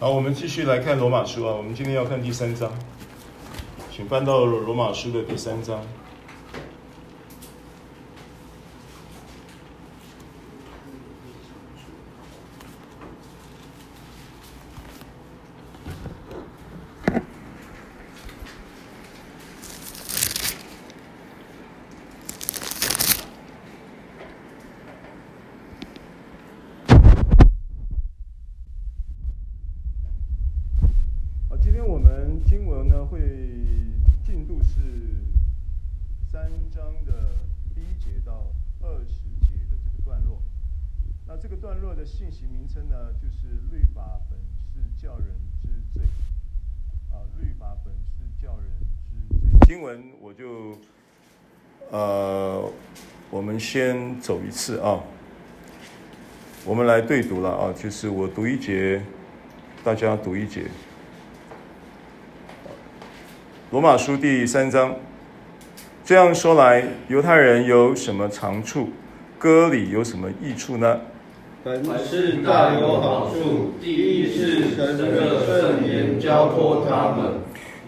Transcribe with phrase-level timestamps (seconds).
[0.00, 1.52] 好，我们继续来看罗马书啊。
[1.52, 2.70] 我们今天要看第三章，
[3.90, 5.82] 请翻到罗马书的第三章。
[53.58, 55.00] 先走一次啊，
[56.64, 59.02] 我们来对读了啊，就是我读一节，
[59.82, 60.62] 大家读一节。
[63.70, 64.96] 罗马书第三章，
[66.04, 68.90] 这样说来，犹太人有什么长处？
[69.38, 71.00] 割礼有什么益处呢？
[71.62, 73.74] 本是大有好处。
[73.80, 77.34] 第一是神的圣言交托他们。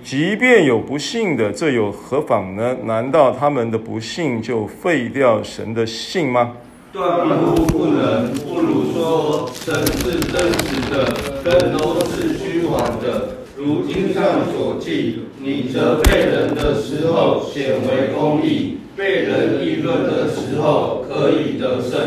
[0.03, 2.77] 即便有不信的，这有何妨呢？
[2.84, 6.56] 难道他们的不信就废掉神的信吗？
[6.93, 13.37] 断乎不能，不如说神是真实的，人都是虚妄的。
[13.56, 22.01] 如经上所记，你责备人的时候显为公义，被人议论的时候可以得胜。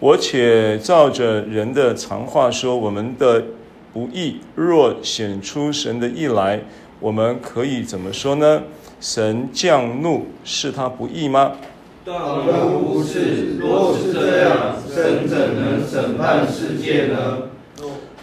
[0.00, 3.44] 我且照着人的常话说，我们的
[3.92, 6.60] 不义若显出神的义来。
[7.04, 8.62] 我们可以怎么说呢？
[8.98, 11.52] 神降怒是他不义吗？
[12.02, 13.58] 当然不是。
[13.60, 17.42] 若是这样，神怎能审判世界呢？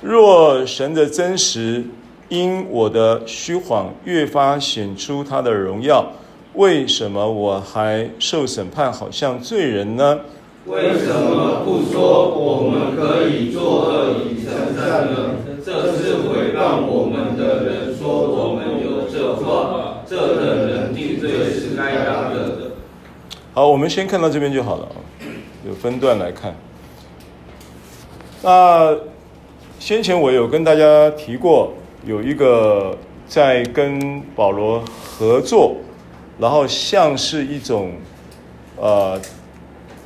[0.02, 1.83] 若神的真实
[2.29, 6.13] 因我的虚谎越发显出他的荣耀，
[6.55, 10.21] 为什么我还受审判，好像罪人呢？
[10.65, 15.36] 为什么不说我们可以作恶以成善呢？
[15.64, 18.71] 这是毁谤我们的人说我们。
[19.43, 22.71] 话，这等人定罪是该当的。
[23.54, 24.95] 好，我们先看到这边就好了啊，
[25.67, 26.56] 有分段来看。
[28.42, 28.95] 那
[29.78, 31.73] 先前我有跟大家提过，
[32.06, 32.98] 有一个
[33.28, 35.76] 在跟保罗合作，
[36.39, 37.92] 然后像是一种
[38.78, 39.20] 呃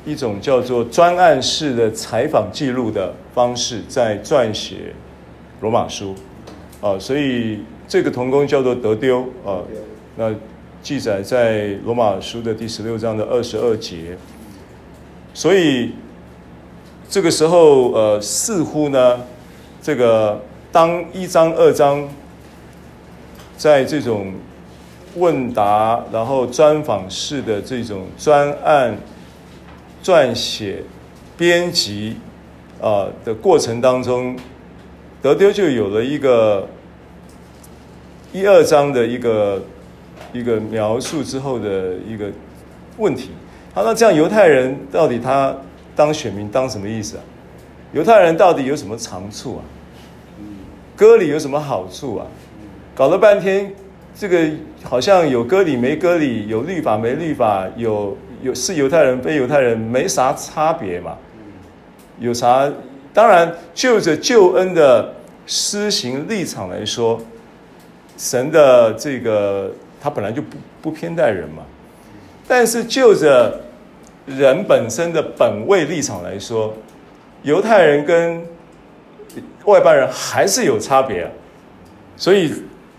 [0.04, 4.92] 一种叫做专案式的采访记录的方式，在撰写
[5.60, 6.14] 罗马书
[6.80, 7.60] 啊，所以。
[7.88, 9.62] 这个同工叫做德丢啊，
[10.16, 10.34] 那
[10.86, 14.16] 记载在罗马书的第十六章的二十二节，
[15.34, 15.90] 所以
[17.08, 19.20] 这个时候呃，似乎呢，
[19.82, 22.08] 这个当一章二章，
[23.56, 24.32] 在这种
[25.16, 28.96] 问答然后专访式的这种专案
[30.04, 30.84] 撰写
[31.36, 32.16] 编辑
[32.80, 34.38] 啊的过程当中，
[35.20, 36.68] 德丢就有了一个。
[38.32, 39.62] 一二章的一个
[40.36, 42.30] 一个描述之后的一个
[42.98, 43.30] 问题，
[43.72, 45.56] 好，那：“这样犹太人到底他
[45.94, 47.22] 当选民当什么意思啊？
[47.92, 49.62] 犹太人到底有什么长处啊？
[50.94, 52.26] 割礼有什么好处啊？
[52.94, 53.72] 搞了半天，
[54.14, 54.46] 这个
[54.82, 61.16] 好像有割礼没割礼，有律法没律法，有有是犹太人非犹太人没啥差别嘛？
[62.18, 62.70] 有啥？
[63.14, 65.14] 当然，就着救恩的
[65.46, 67.18] 施行立场来说。”
[68.18, 69.70] 神的这个，
[70.00, 71.62] 他本来就不不偏待人嘛，
[72.46, 73.60] 但是就着
[74.26, 76.74] 人本身的本位立场来说，
[77.42, 78.44] 犹太人跟
[79.64, 81.30] 外邦人还是有差别啊，
[82.16, 82.52] 所以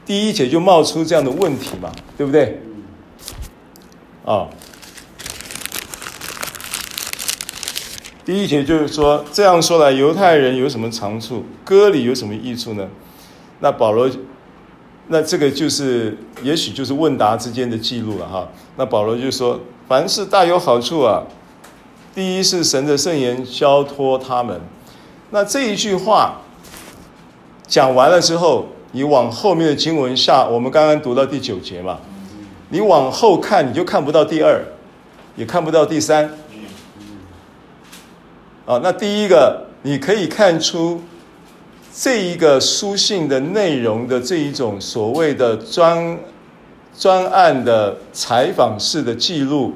[0.05, 2.59] 第一节就冒出这样的问题嘛，对不对？
[4.25, 4.47] 啊，
[8.25, 11.45] 第一节就是说，这样说来，犹太人有什么长处？
[11.63, 12.89] 割礼有什么益处呢？
[13.59, 14.09] 那保罗。
[15.09, 18.49] 那这个就是，也许就是问答之间的记录了哈。
[18.75, 19.57] 那保罗就说
[19.87, 21.23] ：“凡事大有好处啊。
[22.13, 24.59] 第一是神的圣言交托他们。
[25.29, 26.41] 那这一句话
[27.65, 31.99] 讲完了之后，你往后面的经文下，我们刚刚读到第九节嘛，
[32.69, 34.61] 你往后看，你就看不到第二，
[35.37, 36.25] 也看不到第三。
[38.65, 41.01] 啊，那第一个你可以看出。”
[41.99, 46.15] 这一个书信的内容的这一种所谓的专
[46.95, 49.73] 专案的采访式的记录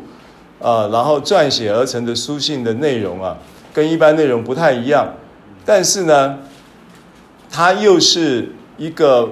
[0.62, 3.35] 啊，然后撰写而成的书信的内容啊，
[3.73, 5.12] 跟一般内容不太一样。
[5.65, 6.38] 但是呢，
[7.50, 9.27] 他又是一个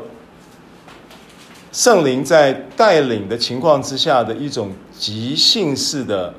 [1.72, 6.34] 圣灵在带领的情况之下的一种即兴式的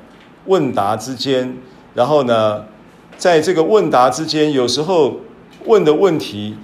[0.47, 1.57] 问答之间，
[1.93, 2.65] 然后呢，
[3.17, 5.15] 在这个问答之间，有时候
[5.65, 6.55] 问的问题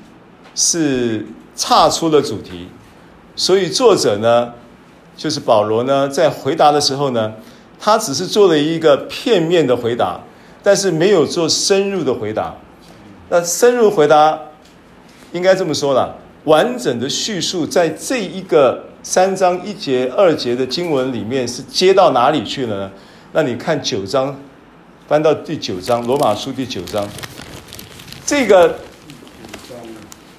[0.55, 2.67] 是岔出了主题，
[3.35, 4.53] 所以作者呢，
[5.15, 7.33] 就是保罗呢，在回答的时候呢，
[7.79, 10.19] 他只是做了一个片面的回答，
[10.63, 12.55] 但是没有做深入的回答。
[13.29, 14.39] 那深入回答，
[15.33, 16.15] 应该这么说了，
[16.45, 22.91] 完整的叙述在这一个三章一节二节的经文里面是接到哪里去了呢？
[23.33, 24.39] 那你看九章，
[25.07, 27.05] 翻到第九章，罗马书第九章，
[28.25, 28.79] 这个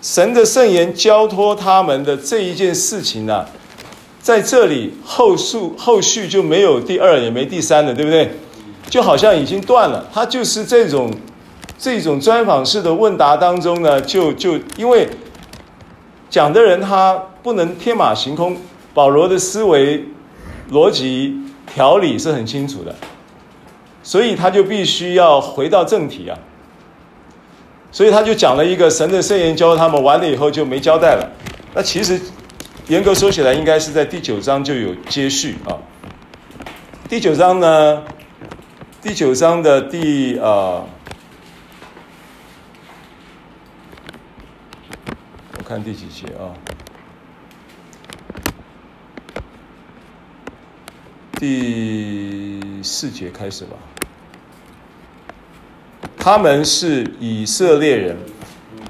[0.00, 3.45] 神的圣言交托他们的这一件事情呢、
[4.21, 8.31] 在这里后述后续就没有第二也没第三了，对不对？
[8.89, 10.09] 就好像已经断了。
[10.12, 11.11] 他就是这种
[11.77, 15.09] 这种专访式的问答当中呢，就就因为
[16.31, 18.56] 讲的人他不能天马行空，
[18.94, 20.05] 保罗的思维
[20.71, 21.37] 逻辑
[21.75, 22.94] 条理是很清楚的，
[24.03, 26.39] 所以他就必须要回到正题啊。
[27.90, 31.31] 所以他就讲了一个神的圣言教他们完了以后就没交代了。
[31.75, 32.20] 那其实。
[32.88, 35.76] 严格说起来，应该是在第九章就有接续啊。
[37.06, 38.02] 第九章呢，
[39.02, 40.88] 第九章的第呃，
[45.58, 46.56] 我看第几节啊？
[51.38, 53.76] 第四节开始吧。
[56.19, 58.17] 他们是以色列人。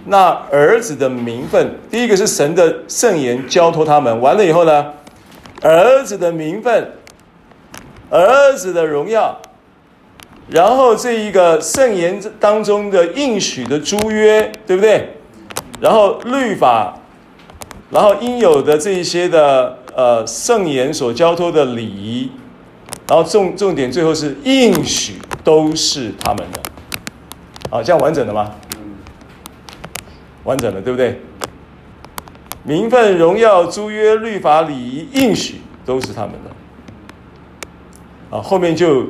[0.06, 4.86] 那儿子的名分，第一个是神的圣言交托他们，完了以后呢，
[5.60, 6.92] 儿子的名分，
[8.08, 9.38] 儿子的荣耀，
[10.48, 15.10] 然后这一个圣言当中的应许的诸约，对不对？
[15.78, 16.98] 然后律法，
[17.90, 22.32] 然后应有的这一些的呃圣言所交托的礼仪，
[23.06, 25.14] 然后重重点最后是应许
[25.44, 26.60] 都是他们的，
[27.70, 28.50] 啊，这样完整的吗？
[30.44, 31.20] 完整的，对不对？
[32.64, 38.36] 名分、荣耀、诸约、律法、礼仪、应许，都是他们的。
[38.36, 39.06] 啊，后面就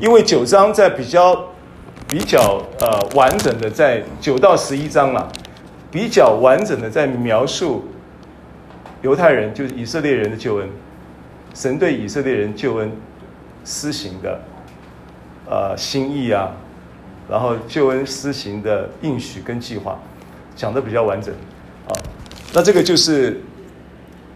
[0.00, 1.50] 因为九章在比较
[2.08, 5.30] 比较呃完整的在九到十一章了，
[5.90, 7.88] 比较完整的在描述
[9.02, 10.68] 犹太人就是以色列人的救恩，
[11.54, 12.90] 神对以色列人救恩
[13.64, 14.40] 施行的
[15.48, 16.50] 呃心意啊。
[17.28, 19.98] 然后救恩施行的应许跟计划，
[20.56, 21.34] 讲得比较完整，
[21.86, 21.92] 啊，
[22.54, 23.40] 那这个就是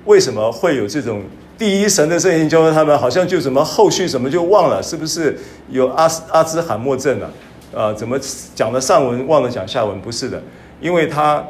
[0.04, 1.22] 为什么会有这种
[1.56, 5.38] 第一神的圣言交托他们，好像就怎么后续怎么就忘了，是不是
[5.70, 7.30] 有阿阿兹海默症了？
[7.74, 8.18] 啊，怎么
[8.54, 9.98] 讲了上文忘了讲下文？
[10.02, 10.42] 不是的，
[10.78, 11.42] 因为他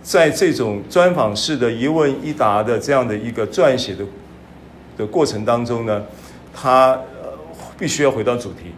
[0.00, 4.04] 在这种专访式的一问一答的这样的一个撰写的
[4.96, 6.02] 的过程当中呢，
[6.54, 7.32] 他呃
[7.76, 8.72] 必须要回到主题。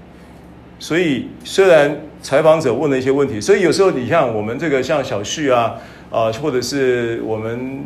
[0.79, 5.76] 所以，虽然采访者问了一些问题，所以有时候你像我们这个像小旭啊，
[6.11, 7.85] 啊，或者是我们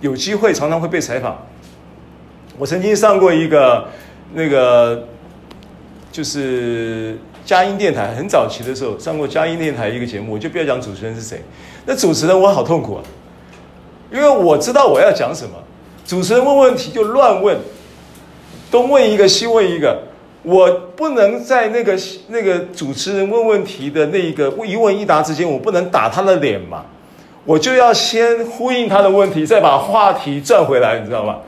[0.00, 1.46] 有机会常常会被采访。
[2.58, 3.86] 我曾经上过一个
[4.34, 5.06] 那个
[6.10, 11.42] 就是佳音电台，很早期的时候上过佳音电台一个节目，我就不要讲主持人是谁。
[11.86, 13.02] 那主持人我好痛苦啊，
[14.10, 15.54] 因为我知道我要讲什么，
[16.04, 17.58] 主持人问问题就乱问，
[18.70, 20.08] 东问一个西问一个。
[20.42, 21.96] 我不能在那个
[22.28, 26.84] 那个主持人问问题的那个一问一答之间，我不能打他的脸嘛，
[27.44, 31.38] 我就要先呼应他的问题，再把话题转回来，你知道吗？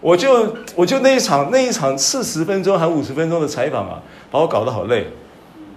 [0.00, 5.06] 我就我就那一场那一场四十分钟还五十分钟的采访啊，把我搞得好累，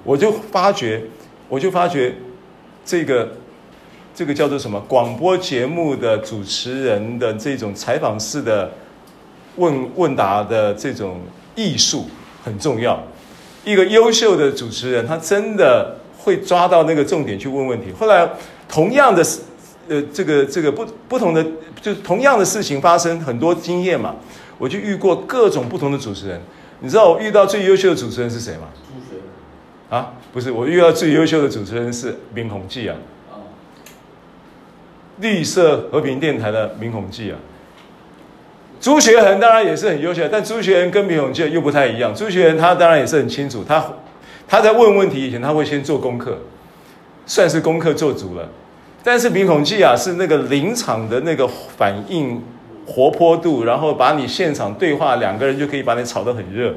[0.04, 1.04] 我就发觉
[1.48, 2.16] 我就发觉
[2.84, 3.30] 这个
[4.16, 8.72] 这个叫做什么广播节目的主持人的这种采访式的
[9.58, 11.22] 问问答的这种
[11.56, 12.08] 艺术。
[12.48, 13.04] 很重要，
[13.66, 17.92] 一个优秀的主持人，他真的会抓到那个重点去问问题。
[17.92, 18.28] 后来，
[18.70, 19.42] 同样的事，
[19.90, 21.46] 呃，这个这个不不同的，
[21.82, 24.16] 就是同样的事情发生，很多经验嘛，
[24.58, 26.42] 我就遇过各种不同的主持人。
[26.80, 28.70] 你知道我遇到最优秀的主持人是谁吗？
[29.90, 32.96] 啊，不是，我遇到最优秀的主持人是明宏记啊，
[35.20, 37.38] 绿色和平电台的明宏记啊。
[38.80, 42.14] 朱学恒当然也是很优秀，但朱学恒跟民宏记又不太一样。
[42.14, 43.84] 朱学恒他当然也是很清楚，他
[44.48, 46.38] 他在问问题以前，他会先做功课，
[47.26, 48.48] 算是功课做足了。
[49.04, 52.42] 但是民宏记啊，是那个临场的那个反应
[52.86, 56.74] 活泼度，然后把你现场对话，两个人就可以把你炒得很热。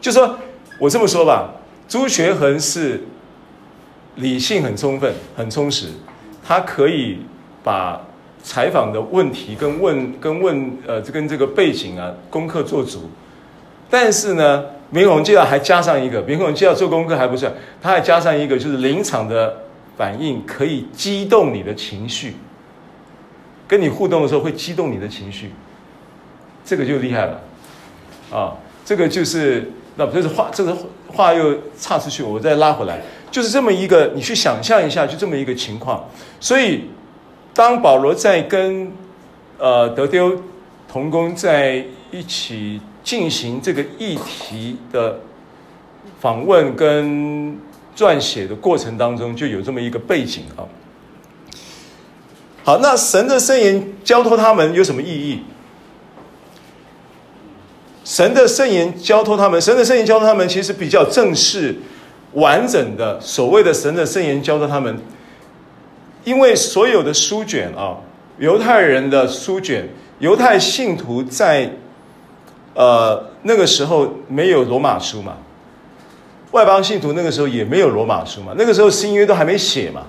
[0.00, 0.38] 就说
[0.78, 1.54] 我这么说吧，
[1.86, 3.04] 朱学恒是
[4.16, 5.86] 理性很充分、很充实，
[6.46, 7.18] 他可以
[7.62, 8.00] 把
[8.42, 13.08] 采访的问题跟问跟问呃，跟这个背景啊功课做足。
[13.88, 19.54] 但是呢，明宏介绍还加上一个，明宏介绍做功课还不算，他还加上一个，就是临场的
[19.96, 22.34] 反应可以激动你的情绪，
[23.68, 25.50] 跟你互动的时候会激动你的情绪，
[26.64, 27.40] 这个就厉害了，
[28.32, 30.76] 啊，这个就是那不就是话，这个
[31.08, 33.00] 话又岔出去，我再拉回来。
[33.30, 36.04] 就是这么一个，你去想象一下，就这么一个情况。
[36.38, 36.84] 所以，
[37.54, 38.90] 当保罗在跟
[39.58, 40.40] 呃德丢
[40.88, 45.20] 同工在一起进行这个议题的
[46.20, 47.58] 访问跟
[47.96, 50.64] 撰写的过程当中，就有这么一个背景啊。
[52.64, 55.42] 好，那神的圣言交托他们有什么意义？
[58.04, 61.76] 神的圣言交托他们，神的圣言交托他们，其实比较正式。
[62.34, 64.98] 完整的所谓的神的圣言交托他们，
[66.24, 67.96] 因为所有的书卷啊，
[68.38, 69.88] 犹太人的书卷，
[70.18, 71.70] 犹太信徒在
[72.74, 75.36] 呃那个时候没有罗马书嘛，
[76.52, 80.06] 外邦信徒那个时候也没有罗马书嘛，那个时候新约都还没写嘛，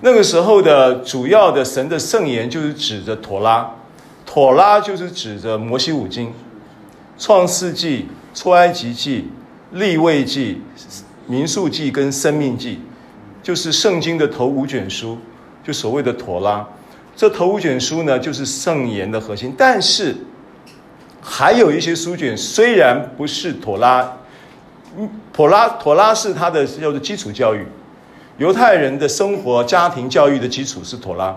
[0.00, 3.70] 那个时候的主要的神的圣言就是指着妥拉，
[4.24, 6.32] 妥拉就是指着摩西五经，
[7.18, 9.30] 创世纪、出埃及记、
[9.72, 10.60] 立位记。
[11.28, 12.78] 民数记跟生命记，
[13.46, 15.16] 就是圣经的头五卷书，
[15.62, 16.66] 就所谓的妥拉。
[17.14, 19.54] 这头五卷书呢，就是圣言的核心。
[19.56, 20.16] 但是
[21.22, 24.16] 还有一些书卷，虽然不是妥拉，
[25.32, 27.64] 妥拉妥拉是它的叫做基础教育，
[28.38, 31.32] 犹太人的生活家庭教育的基础是妥拉，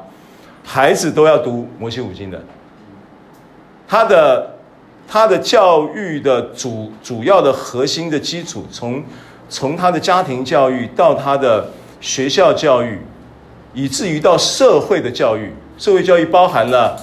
[0.64, 2.44] 孩子都要读摩西五经的。
[3.88, 4.56] 他的
[5.08, 9.04] 他的教育的主主要的核心的基础从。
[9.52, 11.68] 从他的家庭教育到他的
[12.02, 13.00] 学校教育，
[13.74, 17.00] 以至于到社会的教育，社会教育包含了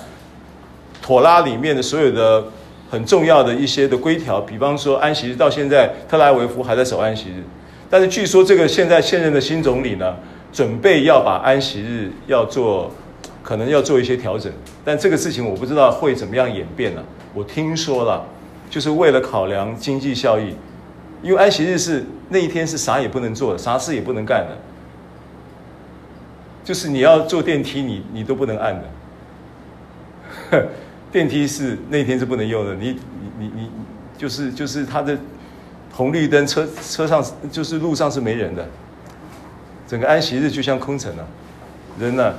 [1.02, 2.44] 妥拉里面的所有的
[2.90, 7.42] 很重要的一些的规条，比方说安息日，到现在特拉维夫还在守安息日，
[7.90, 10.16] 但是据说这个现在现任的新总理呢，
[10.52, 12.90] 准备要把安息日要做，
[13.42, 14.52] 可能要做一些调整，
[14.84, 17.02] 但这个事情我不知道会怎么样演变呢？
[17.34, 18.24] 我听说了，
[18.70, 20.54] 就是为了考量经济效益。
[21.22, 24.56] 因为安息日是那一天是啥也不能做的，啥事也不能干的，
[26.66, 28.74] 就是你要坐电梯，你你都不能按
[30.50, 30.68] 的，
[31.12, 32.98] 电梯是那天是不能用的，你你
[33.38, 33.70] 你你
[34.18, 35.16] 就是就是它的
[35.92, 38.68] 红绿灯车车上就是路上是没人的，
[39.86, 41.24] 整个安息日就像空城了，
[42.00, 42.34] 人呢、啊，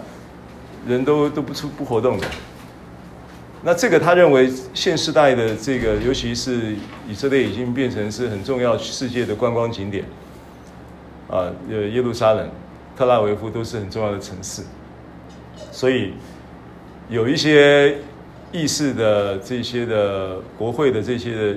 [0.86, 2.28] 人都都不出不活动的。
[3.64, 6.76] 那这个他认为现时代的这个，尤其是
[7.08, 10.04] 以色列已经变成是很重要世界的观光景点，
[11.30, 12.50] 啊，呃，耶路撒冷、
[12.98, 14.64] 特拉维夫都是很重要的城市，
[15.72, 16.14] 所以
[17.10, 17.96] 有一些
[18.52, 21.52] 议事的这些的国会的这些的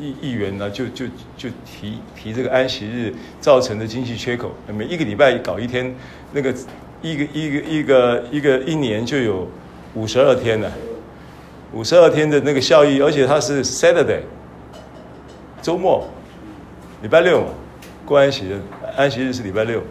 [0.00, 1.04] 议议员呢，就就
[1.36, 5.94] 就提提这个安息日造成的经济缺口，每一个礼拜搞一天，
[6.32, 6.54] 那个
[7.02, 9.46] 一个一个一个一个一年就有
[9.94, 10.72] 五十二天呢。
[11.74, 14.22] 五十二天的那个效益，而且它是 Saturday，
[15.60, 16.08] 周末，
[17.02, 17.44] 礼拜六，
[18.06, 18.58] 过安息日，
[18.96, 19.82] 安息日是礼拜六，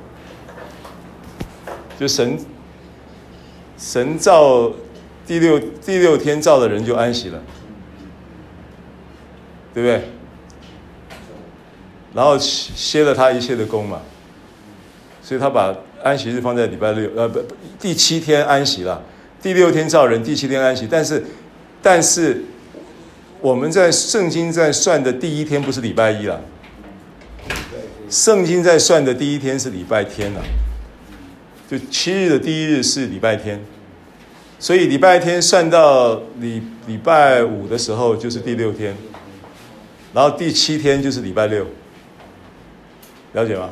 [2.00, 2.38] 就神
[3.78, 4.72] 神造
[5.26, 7.42] 第六第六天造的人就安息了，
[9.74, 10.10] 对不对？
[12.14, 14.02] 然后歇了他一切的工嘛，
[15.22, 17.42] 所以他把安息日放在礼拜六，呃不，
[17.80, 19.04] 第七天安息了，
[19.42, 21.24] 第六天造人，第七天安息，但是。
[21.80, 22.44] 但是
[23.40, 26.42] 我们在圣经在算的第一天不是礼拜一了，
[28.10, 30.42] 圣经在算的第一天是礼拜天了，
[31.70, 33.64] 就七日的第一日是礼拜天，
[34.58, 38.96] 所以礼拜天算到礼礼拜五的时候就是第六天，
[40.14, 41.66] 然后第七天就是礼拜六，
[43.34, 43.70] 了解吗？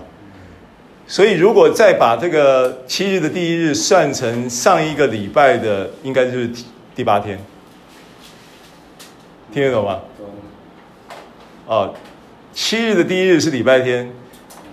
[1.07, 6.49] 所以如果再把这个七日的第一日算成上一个礼拜的，应该就是
[6.95, 7.39] 第八天。
[9.53, 10.01] 听得懂吗？
[11.67, 11.95] 哦，
[12.51, 14.11] 七日的第一日是礼拜天，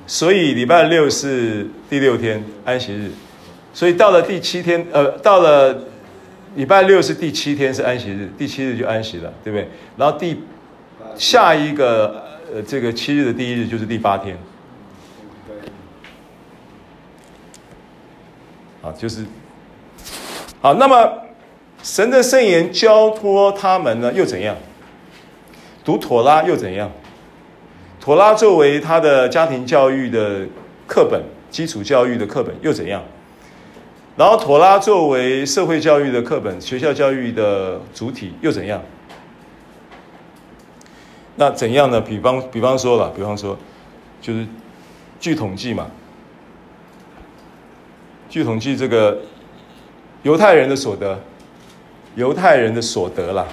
[0.08, 3.10] 所以礼拜六是第六天安息日，
[3.74, 5.78] 所以到了第七天，呃，到了
[6.54, 9.68] 礼拜六是第七天是安息日，第七日就安息了，对不对？
[9.98, 10.40] 然后第
[11.16, 14.38] 下一个呃这个七日的第一日就是第八天，
[18.80, 19.26] 啊，就是
[20.62, 21.12] 好，那么
[21.82, 24.56] 神的圣言交托他们呢，又怎样？
[25.84, 26.90] 读妥拉又怎样？
[28.00, 30.46] 妥拉作为他的家庭教育的
[30.86, 31.22] 课本，
[31.52, 33.00] 基础教育的课本又怎样？
[34.16, 38.82] 然后妥拉作为社会教育的课本、学校教育的主体又怎样？
[41.36, 42.00] 那怎样呢？
[42.00, 43.56] 比方比方说了，比方说，
[44.20, 44.46] 就是
[45.18, 45.86] 据统计嘛，
[48.28, 49.18] 据统计这个
[50.22, 51.18] 犹太人的所得，
[52.16, 53.46] 犹太人的所得啦，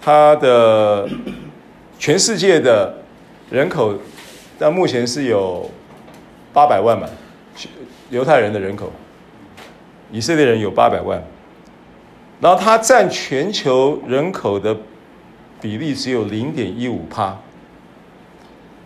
[0.00, 1.08] 他的
[1.98, 3.02] 全世界的
[3.50, 3.98] 人口，
[4.60, 5.70] 但目前是有
[6.52, 7.08] 八百万嘛，
[8.10, 8.92] 犹太人的人口，
[10.12, 11.18] 以色列人有八百万。
[12.42, 14.76] 然后它占全球人口的
[15.62, 17.34] 比例只有零点一五趴，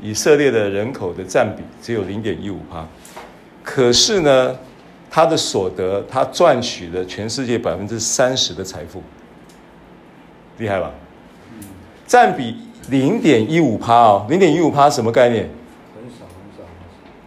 [0.01, 2.87] 以色列的人口的占比只有零点一五趴，
[3.65, 4.57] 可是呢，
[5.11, 9.03] 它的所得，它赚取了全世界百分之三十的财富，
[10.59, 10.93] 厉害吧？
[12.07, 12.57] 占比
[12.91, 15.49] 零点一五趴哦，零点一五趴什么概念？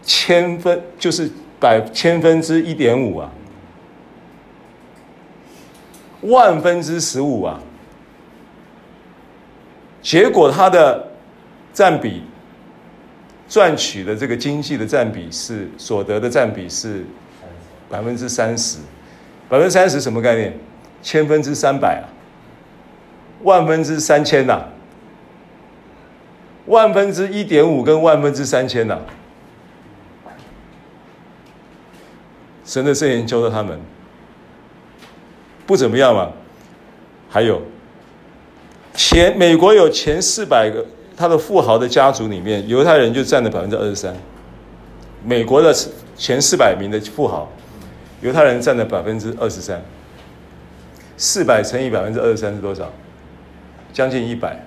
[0.07, 3.29] 千分就是百千分之一点五啊。
[6.21, 7.59] 万分之十五啊！
[10.01, 11.11] 结果它的
[11.71, 12.23] 占比，
[13.47, 17.05] 赚取的这个经济的占比是所得的占比是
[17.87, 18.79] 百分之三十，
[19.47, 20.57] 百分之三十什么概念？
[21.03, 22.09] 千分之三百啊，
[23.43, 24.63] 万分之三千呐，
[26.65, 28.99] 万分之一点五跟万分之三千呐，
[32.67, 33.79] 神的圣言教导他们。
[35.65, 36.31] 不怎么样嘛，
[37.29, 37.61] 还有
[38.93, 40.85] 前美国有前四百个
[41.17, 44.15] 他的富豪的家族里面，犹太人就占了百分之二十三。
[45.25, 45.75] 美国的
[46.15, 47.51] 前四百名的富豪，
[48.21, 49.83] 犹太人占了百分之二十三。
[51.17, 52.89] 四百乘以百分之二十三是多少？
[53.91, 54.65] 将近一百，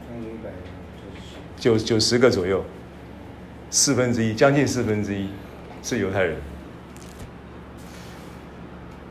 [1.56, 2.62] 九九十个左右，
[3.70, 5.28] 四分之一，将近四分之一
[5.82, 6.36] 是犹太人。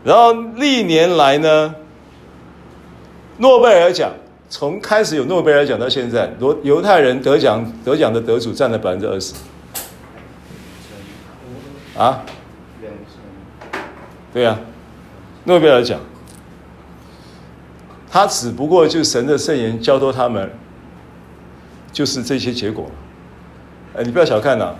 [0.04, 1.76] 然后历年来呢，
[3.38, 4.12] 诺贝尔奖
[4.50, 9.34] 从开始有诺贝尔奖到现在，罗犹太人得奖得奖的得主占了百分之二十。
[11.98, 12.24] 啊？
[14.34, 14.58] 对呀，
[15.44, 16.00] 诺贝尔奖，
[18.10, 20.50] 他只不过就神的圣言交托他们，
[21.92, 22.90] 就是这些结果。
[23.98, 24.74] 哎，你不要小看呐，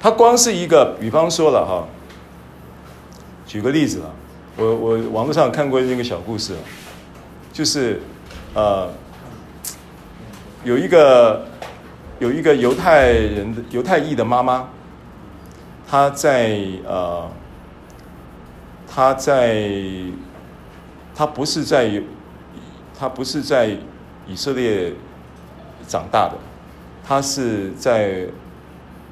[0.00, 1.86] 他光是一个，比方说了哈，
[3.46, 4.08] 举个例子啊。
[4.54, 6.54] 我我网络上看过那个小故事，
[7.54, 8.02] 就是，
[8.52, 8.92] 呃，
[10.62, 11.46] 有一个
[12.18, 14.68] 有一个犹太人的犹太裔的妈妈，
[15.88, 17.30] 她在呃，
[18.86, 19.70] 她在，
[21.14, 22.02] 她不是在，
[22.98, 23.70] 她不是在
[24.28, 24.92] 以色列
[25.88, 26.36] 长大的，
[27.02, 28.26] 她是在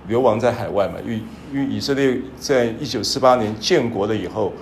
[0.06, 4.52] 流亡在海外嘛，因为因为以色列在一九四八年建国了以后。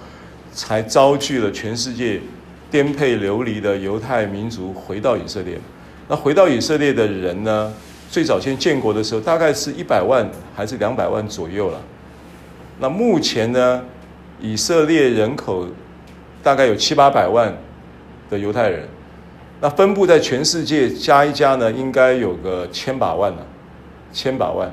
[0.59, 2.21] 才招聚了全世界
[2.69, 5.57] 颠沛流离的犹太民族回到以色列。
[6.09, 7.73] 那回到以色列的人呢？
[8.11, 11.81] 最早先建国的时候，大概是一百万还是两百万左右了。
[12.81, 13.85] 那目前呢？
[14.41, 15.67] 以色列人口
[16.43, 17.57] 大概有七八百万
[18.29, 18.89] 的犹太人。
[19.61, 23.47] 那分布在全世界加一加呢，应该有个千把万了，
[24.13, 24.69] 千把万。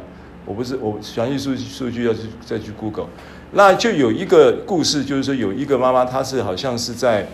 [0.46, 3.08] 我不是我详细数数据要去再去 Google。
[3.58, 7.26] 那就有一个故事，就是说有一个妈妈，她是好像是在，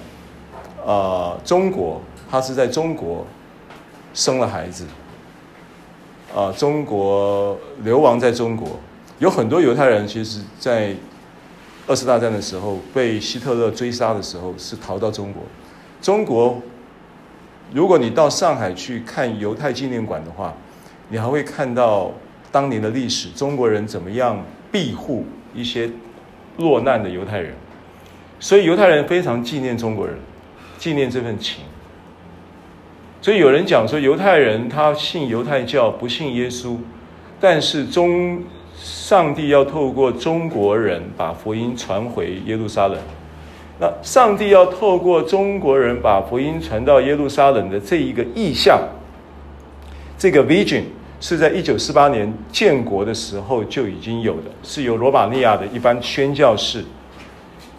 [0.86, 3.26] 呃，中国，她是在中国
[4.14, 4.86] 生了孩子，
[6.32, 8.80] 啊、呃，中国流亡在中国，
[9.18, 10.96] 有很多犹太人，其实，在
[11.88, 15.42] 二次大战的时候被希特勒追杀的时候，是逃到中国。
[16.04, 16.62] 中国，
[17.74, 20.54] 如果你到上海去看犹太纪念馆的话，
[21.10, 22.12] 你还会看到
[22.52, 25.90] 当年的历史，中国人怎么样庇护一些。
[26.58, 27.54] 落难的犹太人，
[28.40, 30.16] 所以犹太人非常纪念中国人，
[30.78, 31.64] 纪念这份情。
[33.22, 36.78] 所以有人讲说，犹太人他信犹太教，不信耶稣，
[37.40, 38.44] 但是中
[38.76, 42.98] 上帝要透过中国人把福音传回耶路撒冷。
[43.80, 48.80] 那上帝要透过中国人把福音传到耶路撒冷的这一个意象，
[50.18, 50.84] 这个 vision。
[51.22, 56.84] 是在一九四八年建国的时候就已经有的，是由罗马尼亚的一般宣教士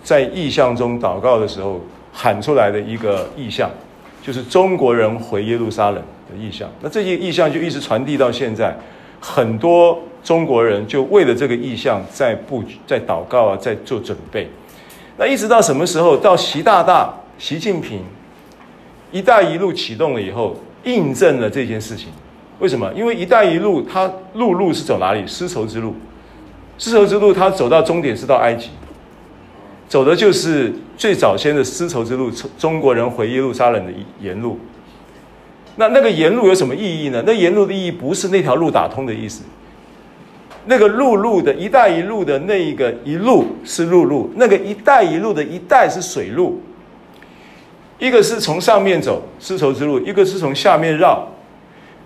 [0.02, 1.80] 在意象中祷告的时候
[2.12, 3.68] 喊出来的一个意象，
[4.22, 6.70] 就是中国人回耶路撒冷的意象。
[6.80, 8.76] 那这些意象就一直传递到现在，
[9.20, 14.48] 很多中国人就为了这个意象在布局、在祷告啊，在做准备。
[15.16, 16.16] 那一直到什么时候？
[16.16, 18.04] 到习大大、习近平
[19.10, 22.08] “一带一路”启动了以后，印证了这件事情。
[22.62, 22.88] 为什么？
[22.94, 25.26] 因为“一带一路”它陆路是走哪里？
[25.26, 25.96] 丝绸之路，
[26.78, 28.68] 丝绸之路它走到终点是到埃及，
[29.88, 34.60] 走的就是最早先的丝绸之路，中国人回耶路撒冷的沿路。
[35.74, 37.20] 那那个沿路有什么意义呢？
[37.26, 39.42] 那沿路的意义不是那条路打通的意思。
[40.66, 46.62] 那个陆路的“一带一路”的那一个一路是陆路，那个“一带一路”的一带是水路。
[47.98, 51.28] 一个是从上面走丝绸之路，一个是从下面绕，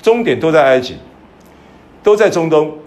[0.07, 0.97] 终点都在埃及，
[2.01, 2.79] 都在中东。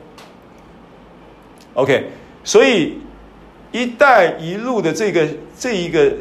[1.74, 2.12] OK，
[2.46, 2.98] 所以
[3.74, 5.28] “一带一路”的这个
[5.58, 6.14] 这一个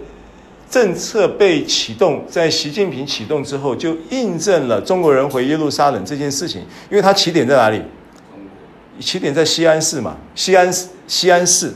[0.68, 7.80] 政策被启动，在习近平启动之后，就印证了中国人回耶路撒冷这件事情，因为它起点在哪里？
[8.98, 10.68] 起点在西安市嘛，西安
[11.06, 11.72] 西安市，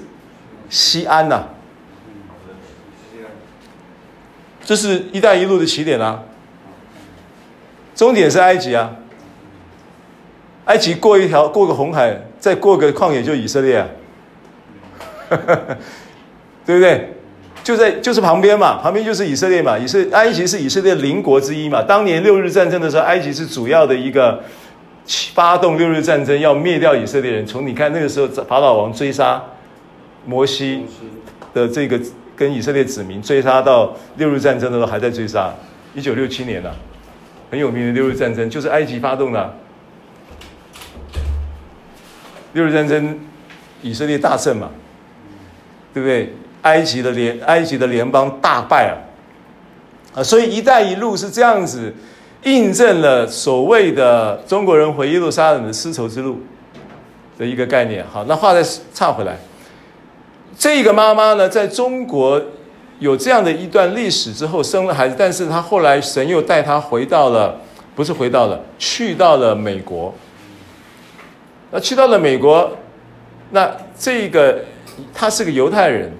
[0.69, 1.49] 西安呐、啊，
[4.65, 6.25] 这是一带一路的起点啊，
[7.95, 8.97] 终点是埃及啊，
[10.73, 13.87] 埃及过一条过个红海，再过个旷野就以色列啊，
[16.65, 17.11] 对不对？
[17.63, 24.43] 就在就是旁边嘛，旁边就是以色列嘛，以色埃及是以色列邻国之一嘛，当年六日战争的时候，埃及是主要的一个。
[25.35, 29.43] 发动六日战争要灭掉以色列人，从你看那个时候法老王追杀
[30.25, 30.87] 摩西
[31.53, 32.01] 的这个
[32.37, 35.53] 跟以色列子民追杀到六日战争的时候还在追杀，
[35.93, 36.77] 一九六七年呐、啊，
[37.51, 39.55] 很有名的六日战争就是埃及发动的、
[42.53, 43.19] 六日战争
[43.83, 44.71] 以色列大胜嘛，
[45.95, 46.35] 对不对？
[46.63, 48.95] 埃及的联埃及的联邦大败啊，
[50.15, 51.93] 啊，所以一带一路是这样子。
[52.45, 56.41] 印证了所谓的中国人回耶路撒冷的丝绸之路
[57.39, 58.05] 的一个概念。
[58.13, 58.61] 好，那话再
[58.93, 59.37] 岔回来，
[60.59, 62.43] 这个妈妈呢，在中国
[62.99, 67.57] 有这样的一段历史之后，生了孩子，但是她后来神又带她回到了，
[67.95, 70.13] 不是回到了，去到了美国。
[71.73, 72.71] 那去到了美国，
[73.51, 74.61] 那这个
[75.13, 76.13] 他是个犹太人，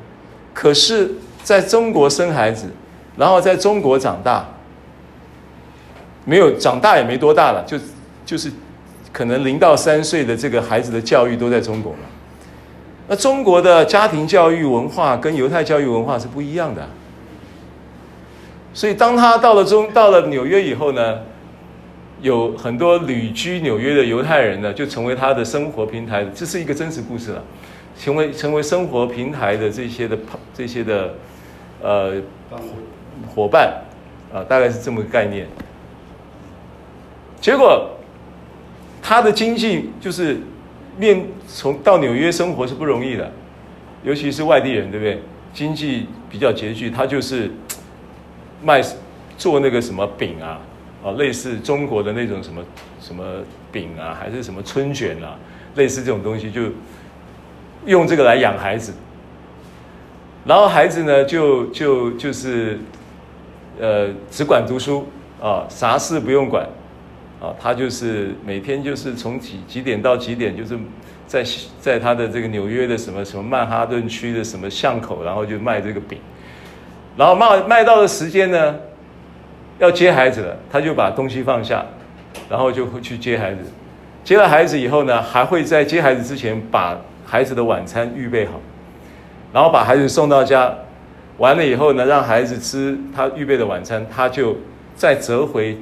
[0.53, 1.09] 可是
[1.45, 2.69] 在中国生孩子，
[3.17, 4.45] 然后在中国长大。
[6.25, 7.77] 没有长大也没多大了，就
[8.25, 8.49] 就是
[9.13, 11.99] 可能零到三岁的这个孩子的教育都在中国嘛。
[13.09, 16.89] 那中国的家庭教育文化跟犹太教育文化是不一样的，
[18.73, 21.19] 所以当他到了中到了纽约以后呢，
[22.23, 27.45] 有很多旅居纽约的犹太人呢，就成为他的生活平台，这是一个真实故事了，
[27.99, 30.17] 成为成为生活平台的这些的
[30.55, 31.15] 这些的
[31.83, 32.15] 呃
[33.35, 33.83] 伙伴
[34.33, 35.47] 啊，大概是这么个概念。
[37.41, 37.91] 结果，
[39.03, 40.39] 他的经济就是
[40.97, 43.33] 面从到纽约生活是不容易的，
[44.05, 45.21] 尤其是外地人，对不对？
[45.53, 47.51] 经济比较拮据，他就是
[48.63, 48.81] 卖
[49.37, 50.61] 做那个什么饼啊，
[51.03, 52.63] 啊，类似中国的那种什么
[53.01, 53.25] 什么
[53.71, 55.37] 饼啊，还是什么春卷啊，
[55.75, 56.63] 类似这种东西，就
[57.87, 58.93] 用这个来养孩子。
[60.45, 62.79] 然后孩子呢，就就就是
[63.81, 65.07] 呃，只管读书
[65.41, 66.67] 啊，啥事不用管。
[67.41, 70.79] 啊，他就是每天就是从几几点到几点，就是
[71.27, 71.45] 在
[71.81, 76.21] 在他的这个纽约的什么什么曼哈顿区的什么巷口，然后就卖这个饼，
[77.17, 78.77] 然后卖卖到的时间呢，
[79.83, 81.85] 要接孩子了，他就把东西放下，
[82.49, 83.65] 然后就会去接孩子。
[84.23, 88.61] 接了孩子以后呢，还会在接孩子之前把孩子的晚餐预备好，
[89.53, 90.73] 然后把孩子送到家，
[91.39, 94.57] 完了以后呢，让孩子吃他预备的晚餐，他就
[94.95, 95.77] 再折回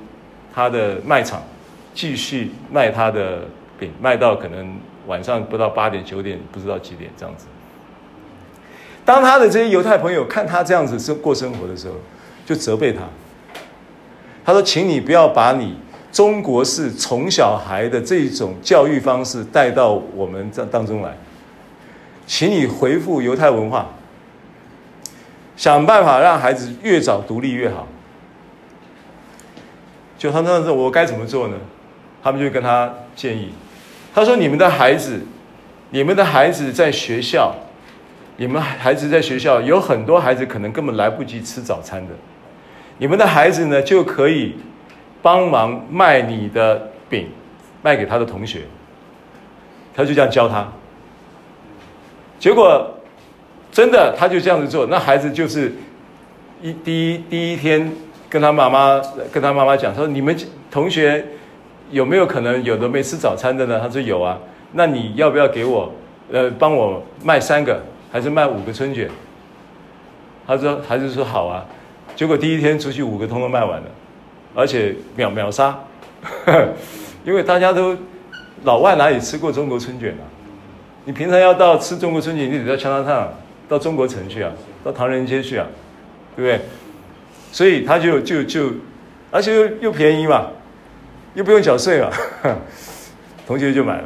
[0.54, 1.42] 他的卖场。
[1.92, 3.40] 继续卖他的
[3.78, 4.76] 饼，卖到可能
[5.08, 7.46] 晚上不到八点九点，不知道几点这样子。
[9.04, 11.96] 当他的这些犹太朋友看他这样子生过生活的时候，
[12.46, 13.00] 就责备他。
[14.50, 15.76] 他说：“请你不要把你
[16.10, 21.16] 中国式宠小孩的这种教育方式带到我们这当中来，
[22.26, 23.86] 请你恢复犹太文化，
[25.56, 27.86] 想办法让孩子越早独立越好。”
[30.18, 31.54] 就他那时候，我该怎么做呢？
[32.20, 33.52] 他们就跟他建议，
[34.12, 35.20] 他说：“你们的孩子，
[35.90, 37.54] 你们的孩子在学校，
[38.36, 42.14] 你们孩子在学校有很多孩子可能根本来不及吃早餐的，
[43.00, 44.54] 你们的孩子呢就可以
[45.20, 47.26] 帮忙卖你的饼，
[47.82, 48.60] 卖给他的同学。”
[49.96, 50.68] 他就这样教他，
[52.38, 52.94] 结果
[53.72, 55.72] 真的他就这样子做，那孩子就是
[56.62, 57.90] 一第一第一天
[58.28, 59.00] 跟他妈妈
[59.32, 60.36] 跟他妈妈讲，他说：“你们
[60.70, 61.24] 同学。”
[61.90, 63.80] 有没有可能有的没吃早餐的呢？
[63.80, 64.38] 他说有啊，
[64.74, 65.92] 那你要不要给我，
[66.30, 67.82] 呃，帮我卖三个，
[68.12, 69.10] 还是卖五个春卷？
[70.46, 71.66] 他说还是说好啊。
[72.20, 73.86] 结果第一天出去五个通都卖完了，
[74.54, 75.74] 而且秒秒杀，
[77.24, 77.96] 因为大家都
[78.64, 80.28] 老外哪里吃过中国春卷啊？
[81.06, 83.32] 你平常要到吃中国春卷，你得到香汤烫，
[83.70, 84.52] 到中国城去啊，
[84.84, 85.66] 到唐人街去啊，
[86.36, 86.60] 对不对？
[87.52, 88.70] 所以他就就就，
[89.30, 90.48] 而且又又便宜嘛，
[91.32, 92.10] 又不用缴税嘛，
[93.48, 94.04] 同学就买了。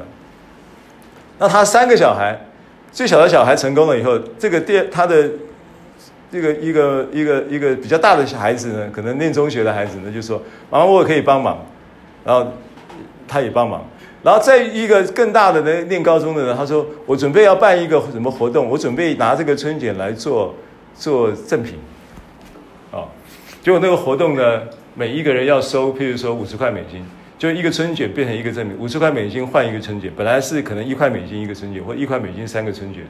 [1.41, 2.39] 那他三个小孩，
[2.93, 5.29] 最小的小孩成功了以后，这个店他的
[6.35, 11.65] 这个一个一个一个比较大的小孩子呢，可能念中学的孩子呢，就说：“妈妈，我可以帮忙。”
[12.27, 12.53] 然后
[13.29, 13.85] 他也帮忙。
[14.21, 20.53] 然后再一个更大的呢，念高中的人，他说：“我准备要办一个什么活动，我准备拿这个春卷来做
[20.93, 21.77] 做赠品。”
[22.91, 23.07] 哦，
[23.63, 24.63] 结果那个活动呢，
[24.97, 27.01] 每一个人要收，譬如说五十块美金。
[27.39, 33.05] 就一个春卷变成一个赠品，五十块美金换一个春卷，本来是可能一块美金一个春卷，或一块美金三个春卷，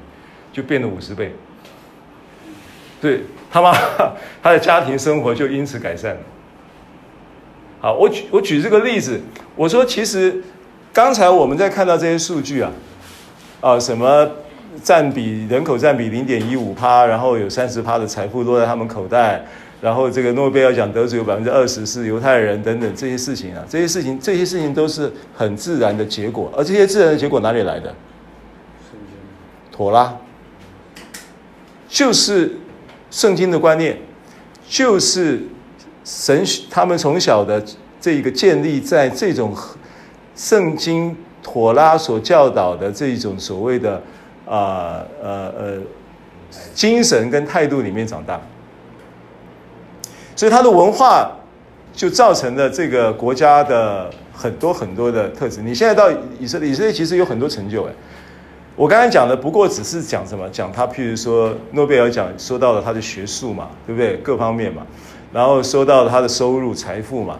[0.52, 1.32] 就变了五十倍。
[3.04, 3.20] 对，
[3.52, 3.70] 他妈，
[4.42, 6.20] 他的家庭生活就因此改善了。
[7.82, 9.20] 好，我举我举这个例子，
[9.54, 10.42] 我说其实
[10.90, 12.72] 刚才我们在看到这些数据啊，
[13.60, 14.26] 啊什么
[14.82, 19.44] 占比人口占比零点一五趴，然后有三十趴的财富落在他们口袋。
[19.82, 27.94] 然后这个诺贝尔奖得主有百分之二十是犹太人等等这些事情啊，这些事情这些事情都是很自然的结果，而这些自然的结果哪里来的？
[29.70, 30.16] 妥拉，
[31.86, 32.52] 就是
[33.14, 33.96] 圣经的观念，
[34.68, 35.40] 就是
[36.04, 37.64] 神他们从小的
[38.00, 39.56] 这一个建立在这种
[40.34, 44.02] 圣经妥拉所教导的这种所谓的
[44.44, 45.78] 啊呃呃
[46.74, 48.40] 精神跟态度里面长大。
[50.34, 51.30] 所以他的文化
[51.92, 55.62] 就造成了这个国家的很多很多的特质。
[55.62, 57.84] 你现在到以色列，以色列其实有很多成就。
[57.84, 57.92] 哎，
[58.76, 60.48] 我刚才讲的不过只是讲什么？
[60.50, 64.16] 讲他，譬如说诺贝尔奖说到了他的学术嘛，对不对？
[64.16, 64.84] 各方面嘛，
[65.32, 67.38] 然后说到了他的收入、财富嘛，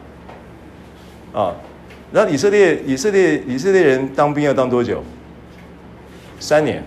[1.33, 1.55] 啊，
[2.13, 5.03] 然后以色列以色列以色列人当兵要当多久？
[6.39, 6.83] 三年。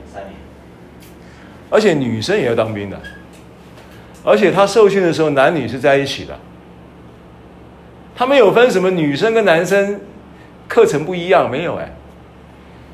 [1.70, 2.98] 而且女生也要当兵的。
[4.24, 6.34] 而且他受训的时候，男女是在一起的。
[8.16, 10.00] 他没有分什么女生跟男生
[10.70, 11.92] 课程不一样，没有哎。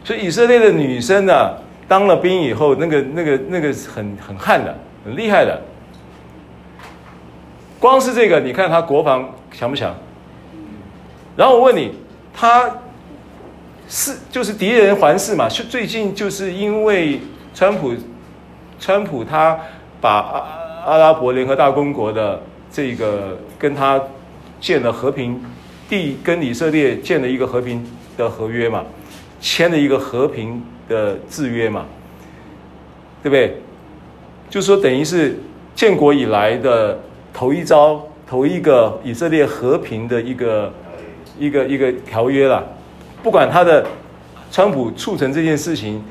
[0.04, 5.62] 所以以色列的女生呢、当了兵以后，那个那个那个很很悍的，很厉害的。
[7.80, 9.96] 光是这个，你看他国防强不强？
[11.36, 11.94] 然后我问你，
[12.34, 12.70] 他
[13.88, 15.48] 是就是敌人环视嘛？
[15.50, 17.20] 是最近就是因为
[17.54, 17.94] 川普，
[18.80, 19.60] 川普他
[20.00, 20.64] 把阿。
[20.84, 22.38] 阿拉伯联合大公国的
[22.70, 23.98] 这个跟他
[24.60, 25.42] 建了和平，
[25.88, 27.82] 地跟以色列建了一个和平
[28.18, 28.84] 的合约嘛，
[29.44, 31.86] 签了一个和平的制约嘛，
[33.22, 33.58] 对不对？
[34.50, 35.38] 就说，等于是
[35.76, 36.98] 建国以来的
[37.34, 40.74] 头一招，头一个以色列和平的一个
[41.38, 42.66] 一个一个条约了。
[43.22, 43.86] 不管他的
[44.50, 46.02] 川普促成这件事情。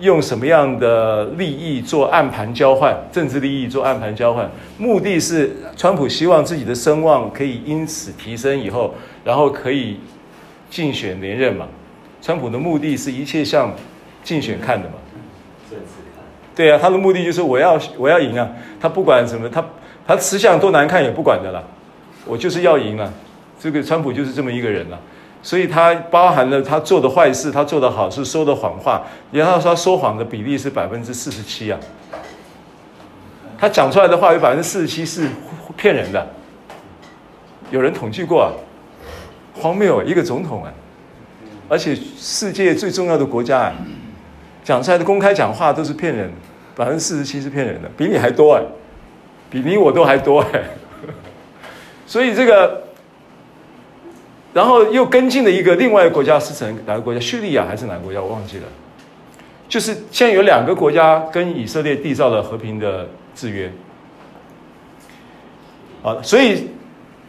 [0.00, 2.96] 用什么样的利益做暗盘交换？
[3.10, 4.48] 政治利益做暗盘交换，
[4.78, 9.96] 目的是川普希望自己的声望可以因此提升以后，然后可以
[10.70, 11.66] 竞选连任嘛？
[12.20, 13.72] 川普的目的是一切向
[14.22, 14.94] 竞选看的嘛？
[16.54, 18.48] 对啊，他的目的就是我要我要赢啊！
[18.80, 19.64] 他不管什么，他
[20.04, 21.62] 他吃相多难看也不管的啦，
[22.26, 23.08] 我就是要赢啊！
[23.60, 24.98] 这个川普就是这么一个人了。
[25.40, 31.78] 所以他包含了他做的坏事，他做的好事，说的谎话，然后他说谎的比例是百分之四十七啊。
[33.56, 35.28] 他讲出来的话有百分之四十七是
[35.76, 36.26] 骗人的，
[37.70, 38.50] 有人统计过啊，
[39.54, 40.72] 荒谬啊，一个总统啊，
[41.68, 43.74] 而且世界最重要的国家啊，
[44.64, 46.30] 讲出来的公开讲话都是骗人，
[46.74, 48.62] 百分之四十七是骗人的，比你还多哎，
[49.50, 50.64] 比你我都还多哎，
[52.06, 52.84] 所以这个。
[54.54, 57.20] 然后又跟进了一个另外一个国家是成哪个国家？
[57.20, 58.20] 叙利亚还是哪个国家？
[58.20, 58.64] 我忘记了。
[59.68, 63.70] 就是现在有两个国家跟以色列缔造了和平的制约。
[66.02, 66.70] 好，所以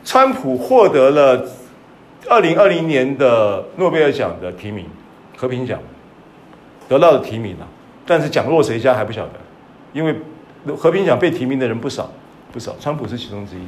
[0.05, 1.45] 川普获得了
[2.27, 4.85] 二零二零年的诺贝尔奖的提名，
[5.37, 5.79] 和平奖
[6.87, 7.67] 得到的提名啊，
[8.05, 9.33] 但是奖落谁家还不晓得，
[9.93, 10.15] 因为
[10.75, 12.11] 和平奖被提名的人不少
[12.51, 13.61] 不少，川普是其中之一。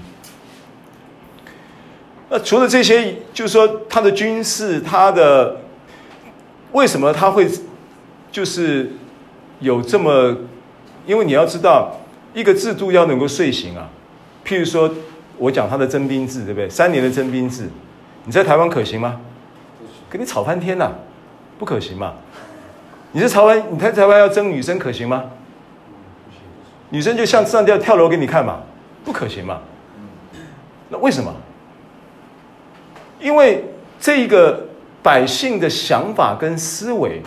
[2.30, 5.62] 那除了这些，就是说他的军事，他的
[6.72, 7.48] 为什么他会
[8.32, 8.92] 就是
[9.60, 10.38] 有这么？
[11.08, 12.00] 因为你要知道，
[12.34, 13.90] 一个制度要能够遂行啊。
[14.46, 14.88] 譬如说，
[15.40, 16.70] 我讲他的征兵制，对不对？
[16.70, 17.68] 三年的征兵制，
[18.26, 19.20] 你在台湾可行吗？
[20.10, 20.92] 跟你吵翻天呐，
[21.58, 22.14] 不可行嘛。
[23.14, 25.24] 你在台湾，你在台湾要争女生可行吗？
[26.90, 28.60] 女生就像上吊跳楼给你看嘛，
[29.06, 29.62] 不可行嘛。
[30.90, 31.34] 那为什么？
[33.20, 33.66] 因为
[34.00, 34.68] 这一个
[35.02, 37.22] 百姓的想法跟思维，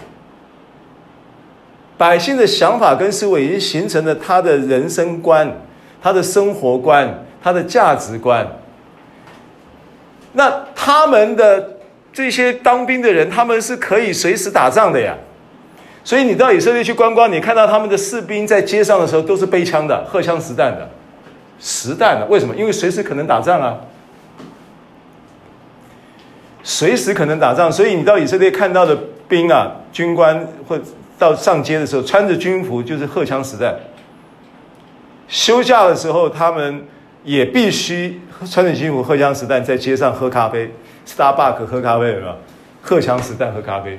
[1.97, 5.51] 百姓的想法跟思维已经形成了他的人生观、
[6.03, 8.47] 他的生活观、他的价值观。
[10.33, 11.77] 那他们的
[12.13, 15.15] 这些当兵的人，他们是可以随时打仗的呀。
[16.03, 20.89] 所以你到以色列去观光，你看到他们的士兵在街上的时候都是背枪的、荷枪实弹的、
[21.59, 22.27] 实弹的。
[22.27, 22.55] 为什么？
[22.55, 23.79] 因为随时可能打仗啊。
[26.63, 30.81] 随时可能打仗，所以你到以色列看到的兵啊，军官或
[31.19, 33.75] 到上街的时候穿着军服，就是荷枪实弹。
[35.29, 36.87] 休假的时候，他们
[37.25, 40.71] 也必须穿着军服、荷枪实弹，在街上喝咖啡
[41.07, 42.37] ，Starbucks 喝咖啡有没有？
[42.81, 43.99] 荷枪实弹喝咖啡，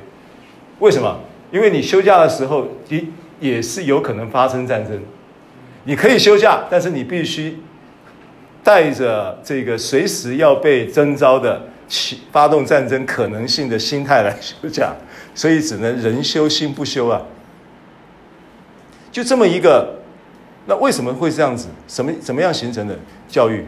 [0.79, 1.19] 为什么？
[1.51, 3.03] 因为你休假的时候，也
[3.39, 5.01] 也是有可能发生战争。
[5.83, 7.57] 你可以休假，但是你必须
[8.63, 11.61] 带着这个随时要被征召的。
[11.87, 14.91] 起发动战争可能性的心态来休假，
[15.35, 17.21] 所以只能人休心不休啊。
[19.11, 19.93] 就这么一个，
[20.65, 21.67] 那为什么会这样子？
[21.87, 22.97] 什么怎么样形成的
[23.27, 23.63] 教育？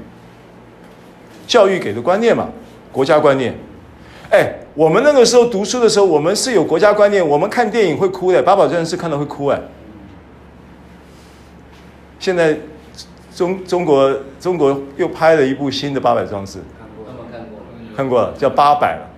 [1.46, 2.50] 教育给的观念嘛，
[2.92, 3.56] 国家观念。
[4.30, 9.62] 哎，我们那个时候读书的时候，我们是有国家观念，我们看电影会哭的，《八宝战士》看到会哭哎。
[12.20, 12.58] 现在
[13.34, 16.58] 中中国中国又拍了一部新的《八百壮士》。
[17.96, 19.10] 看过了，叫八百了。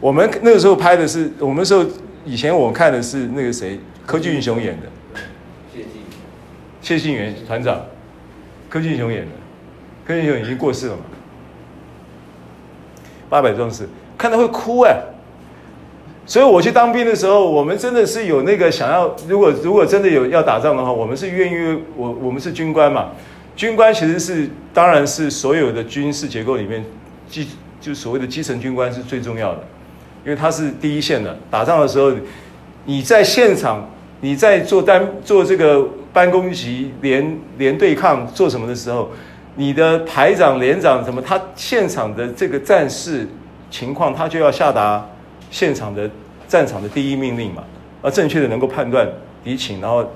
[0.00, 1.84] 我们那个时候拍的是，我们时候
[2.24, 4.86] 以前我们看的是那个谁，柯俊雄演的。
[6.84, 7.80] 谢信元团长，
[8.68, 9.30] 柯俊雄演的，
[10.06, 11.02] 柯俊雄已经过世了嘛。
[13.30, 14.94] 八百壮士看到会哭哎，
[16.26, 23.12] 所以我去当兵的时候，我们真的是有那个想要，如果如果真的有要打仗的话，我们是愿意，我我们是军官嘛。
[23.56, 26.84] 军官其实是，当然是所有的军事结构里面
[27.30, 27.48] 基，
[27.80, 29.64] 就所谓的基层军官是最重要的，
[30.22, 31.34] 因为他是第一线的。
[31.50, 32.12] 打仗的时候，
[32.84, 33.88] 你在现场，
[34.20, 39.10] 你在做单做这个班攻击、连连对抗做什么的时候，
[39.56, 43.28] 你的排长、连长什么，他现场的这个战事
[43.70, 45.04] 情况，他就要下达
[45.50, 46.08] 现场的
[46.46, 47.64] 战场的第一命令嘛，
[48.00, 49.06] 而正确的能够判断
[49.42, 50.08] 敌情，然后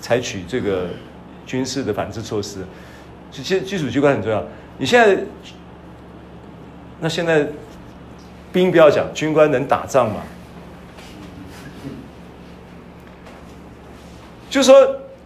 [0.00, 0.88] 采取这个
[1.46, 2.58] 军事的反制措施。
[3.30, 4.44] 其实基础机关很重要。
[4.78, 5.22] 你现在，
[7.00, 7.46] 那现在
[8.52, 10.20] 兵不要讲，军官能打仗吗？
[14.50, 14.74] 就说，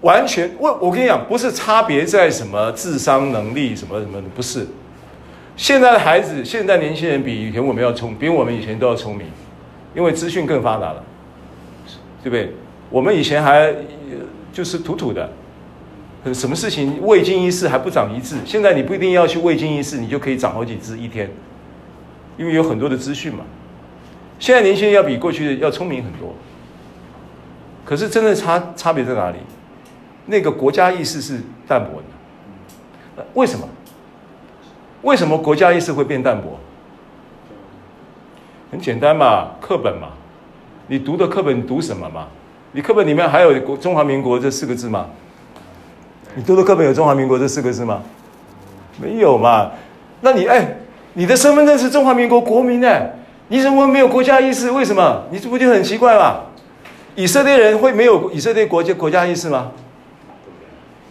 [0.02, 4.66] 完全我我跟你讲，不是差别在什么智商能力什么什么的，不是。
[5.56, 9.26] 现在的孩子，现在年轻人比以前我们要聪，比我们以前都要聪明，
[9.94, 11.04] 因为资讯更发达了，
[12.22, 12.52] 对不对？
[12.90, 13.74] 我们以前还
[14.52, 15.28] 就是土土的。
[16.32, 18.36] 什么事情未经一事还不长一智？
[18.44, 21.30] 现在你不一定要去未经一事，你就可以长好几智一天，
[22.36, 23.44] 因为有很多的资讯嘛。
[24.38, 26.34] 现在年轻人要比过去要聪明很多，
[27.84, 29.38] 可是真的差差别在哪里？
[30.30, 32.02] 那个国家意识是淡薄
[33.16, 33.66] 的，为什么？
[35.00, 36.58] 为什么国家意识会变淡薄？
[38.70, 40.08] 很简单嘛，课本嘛，
[40.86, 42.28] 你读的课本读什么嘛？
[42.72, 45.06] 你课本里面还有“中华民国”这四个字吗？
[46.34, 48.02] 你读的课本有“中华民国”这四个字吗？
[49.00, 49.70] 没有嘛？
[50.20, 50.76] 那你哎，
[51.14, 53.10] 你的身份证是中华民国国民哎，
[53.48, 54.70] 你怎么会没有国家意识？
[54.70, 55.24] 为什么？
[55.30, 56.40] 你这不就很奇怪吗？
[57.14, 59.72] 以色列人会没有以色列国家国家意识吗？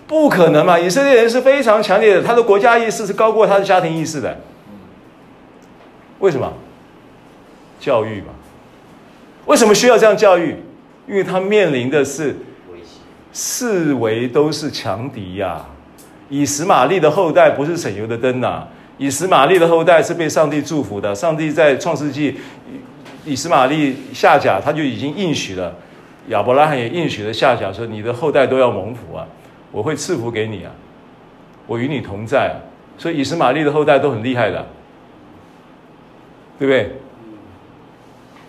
[0.07, 0.79] 不可能嘛！
[0.79, 4.39] 以色列人是非常强烈的，他的国家意识是高过他的家庭意识的。
[6.19, 6.51] 为什么？
[7.79, 8.27] 教育嘛。
[9.45, 10.55] 为什么需要这样教育？
[11.07, 12.35] 因为他面临的是。
[13.33, 15.63] 四围都是强敌呀、
[16.27, 18.65] 以实玛利的后代不是省油的灯呐、
[18.97, 21.13] 以实玛利的后代是被上帝祝福的。
[21.13, 22.35] 上帝在创世纪，
[23.25, 25.75] 以实玛利下甲，他就已经应许了，
[26.29, 29.27] 亚伯拉罕也应许了下甲说：“你的后代都要蒙福啊，
[29.71, 30.71] 我会赐福给你啊，
[31.65, 32.55] 我与你同在啊。”
[32.97, 34.65] 所以以实玛利的后代都很厉害的，
[36.57, 36.95] 对不对？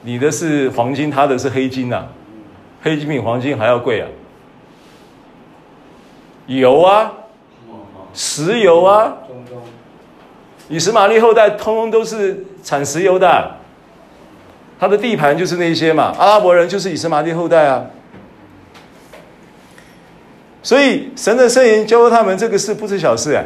[0.02, 2.08] 你的是黄金，他的是黑金呐、啊，
[2.82, 4.08] 黑金比黄金还要贵啊！
[6.46, 7.12] 油啊，
[8.14, 9.18] 石油啊，
[10.70, 13.56] 以实玛利后代通通都是产石油的，
[14.80, 17.84] 他的地盘就是那些嘛，阿拉伯人就是以实玛利后代啊，
[20.68, 23.42] 所以神的圣言教他们这个事不是小事哎，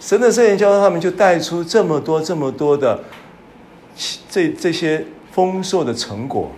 [0.00, 3.04] 神的圣言教他们就带出这么多这么多的
[4.30, 6.50] 这这些丰硕的成果。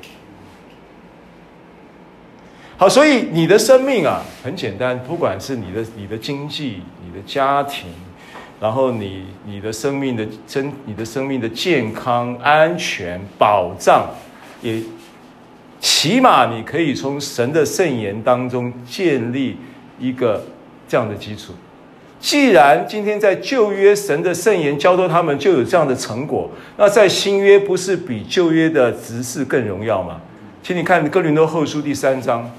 [2.77, 7.89] 好，所以你的生命啊，很简单，不管是你的你的经济、你的家庭、
[8.61, 14.09] 然后你你的生命的真，你的生命的健康、安全、保障，
[14.63, 14.81] 也
[15.81, 19.57] 起码你可以从神的圣言当中建立
[19.99, 20.45] 一个
[20.87, 21.53] 这样的基础。
[22.21, 30.21] 既然今天在旧约神的圣言交托他们就有这样的成果，那在新约不是比旧约的执事更荣耀吗？
[30.63, 32.51] 请你看哥林多后书第三章。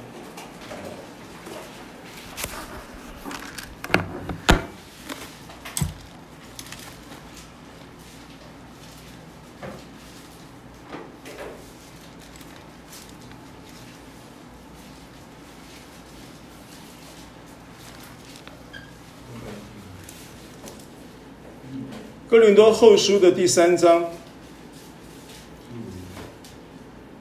[22.32, 24.10] 哥林多后书的第三章。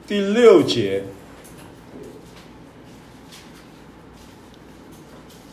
[0.07, 1.03] 第六节，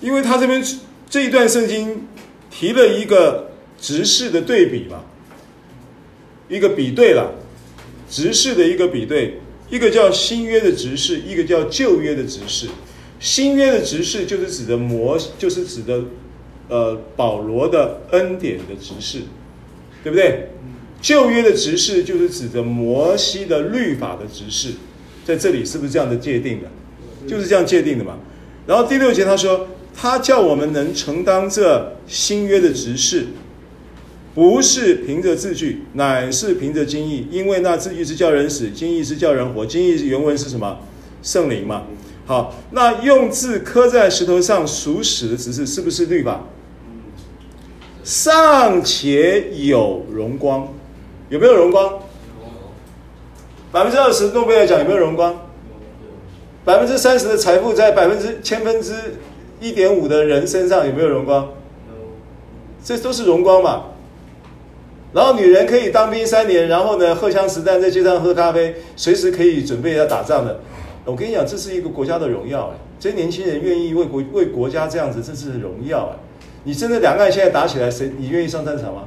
[0.01, 0.65] 因为他这边
[1.11, 2.07] 这一段圣经
[2.49, 3.51] 提了一个
[3.81, 5.03] 直视的对比嘛，
[6.49, 7.35] 一个比对了
[8.09, 12.69] 直视的一个比对，一个叫新约的直视，一个叫旧约的直视。
[13.19, 16.05] 新约的直视就是指的摩，就是指的
[16.69, 19.23] 呃保罗的恩典的直视。
[20.09, 20.49] 对不对？
[21.01, 24.71] 旧约的执事就是指着摩西的律法的执事，
[25.25, 26.69] 在这里是不是这样的界定的？
[27.27, 28.17] 就是这样界定的嘛。
[28.67, 33.27] 然后第六节他说，他叫我们能承担这新约的执事，
[34.35, 39.65] 不是凭着字句，乃是凭着经意，因为那字句是叫人死，经意是叫人活。
[39.67, 40.79] 经意原文是什么？
[41.23, 41.85] 圣灵嘛。
[42.27, 46.45] 好，那用字刻在石头上属死的执事，是不是律法？
[48.09, 50.67] 尚且有荣光，
[51.29, 51.99] 有没有荣光？
[53.71, 55.39] 百分之二十诺贝尔奖有没有荣光？
[56.65, 58.95] 百分之三十的财富在百分之千分之
[59.61, 61.51] 一点五的人身上有没有荣光？
[62.83, 63.85] 这都是荣光嘛。
[65.13, 70.59] 然后女人可以当兵三年，然后呢，荷枪实弹在街上喝咖啡，随时可以准备要打仗的。
[71.05, 76.17] 我跟你讲，这是一个国家的荣耀哎，这些年轻人愿意为国为国家这样子，这是荣耀哎。
[76.69, 79.05] 你真的两岸现在打起来，谁你愿意上战场吗？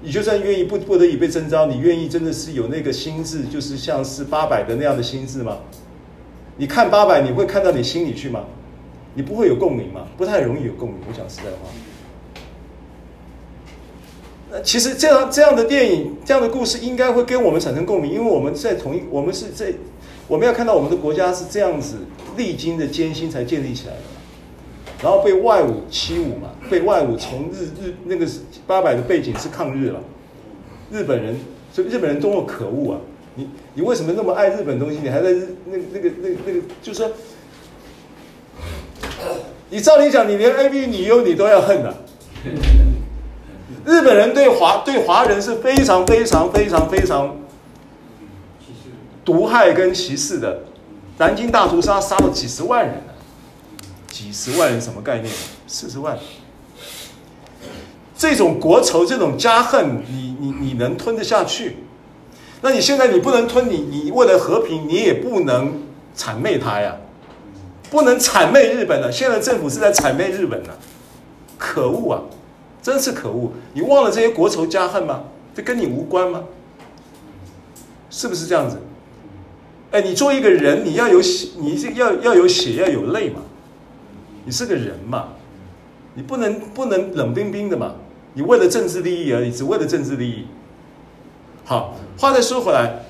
[0.00, 5.58] 你就算愿意不不得已被征召，你愿意真的是有那个心智，就是像是八百的那样的心智吗？
[6.56, 8.44] 你看八百，你会看到你心里去吗？
[9.12, 10.06] 你不会有共鸣吗？
[10.16, 10.96] 不太容易有共鸣。
[11.06, 11.68] 我讲实在话。
[14.50, 19.74] 那其实这样这样的电影，这样的故事，应该会跟我们产生共鸣，因为我们在同一，我们是在
[20.26, 21.98] 我们要看到我们的国家是这样子
[22.38, 24.13] 历经的艰辛才建立起来的。
[25.04, 28.26] 然后被外侮欺侮嘛，被外侮从日日那个
[28.66, 30.00] 八百的背景是抗日了，
[30.90, 31.36] 日本人，
[31.70, 33.00] 所以日本人多么可恶啊！
[33.34, 34.98] 你你为什么那么爱日本东西？
[35.02, 37.10] 你还在日那那个那那个，就是说，
[39.68, 41.94] 你照理讲，你连 AV 女优你都要恨的啊。
[43.84, 47.36] 日本人对华对华人是非常非常非常非常
[49.22, 50.60] 毒害跟歧视的，
[51.18, 52.94] 南京大屠杀杀了几十万人。
[54.14, 55.34] 几十万人什么概念？
[55.66, 56.16] 四十万，
[58.16, 61.78] 这种国仇，这种家恨，你你你能吞得下去？
[62.62, 65.82] 那你现在你不能吞，你你为了和平，你也不能
[66.16, 66.94] 谄媚他呀，
[67.90, 69.10] 不能谄媚日本了。
[69.10, 70.70] 现在政府是在谄媚日本呢，
[71.58, 72.22] 可恶啊！
[72.80, 73.50] 真是可恶！
[73.72, 75.24] 你忘了这些国仇家恨吗？
[75.56, 76.44] 这跟你无关吗？
[78.10, 78.80] 是不是这样子？
[79.90, 83.40] 哎，你做一个人，你要有血，你这要要有血，要有泪嘛。
[84.44, 85.28] 你是个人嘛，
[86.14, 87.94] 你不能不能冷冰冰的嘛，
[88.34, 90.46] 你为了政治利益而已，只为了政治利益。
[91.64, 93.04] 好，话再说回来，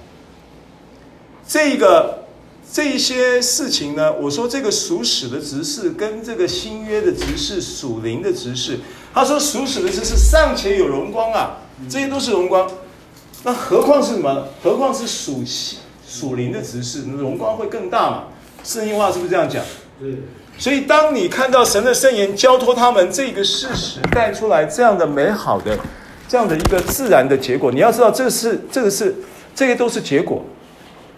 [1.47, 2.25] 这个
[2.73, 8.79] 这一些事情呢，我说这个属死的执事跟这个新约的执事属灵的执事，
[9.13, 11.59] 他说属死的执事尚且有荣光啊，
[11.89, 12.71] 这些都是荣光，
[13.43, 14.47] 那何况是什么？
[14.63, 15.43] 何况是属
[16.07, 18.25] 属灵的执事，那荣光会更大嘛？
[18.63, 19.65] 圣经话是不是这样讲？
[19.99, 20.19] 对。
[20.57, 25.77] 所以，当你看到神的圣言交托他们这个事实带出来这样的美好的、
[26.29, 29.15] 这样的一个自然的结果，你要知道，这个是这个是
[29.55, 30.43] 这些都是结果。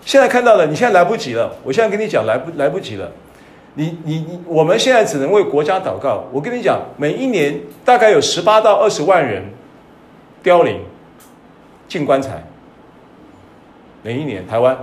[0.04, 1.54] 现在看到了，你现在来不及了。
[1.62, 3.12] 我现在跟你讲，来不来不及了。
[3.74, 6.24] 你你你，我们现在只能为国家祷告。
[6.32, 9.44] 我跟你讲，每一年大概有十八到二十万人
[10.42, 10.80] 凋零
[11.86, 12.42] 进棺材，
[14.02, 14.78] 每一年台湾，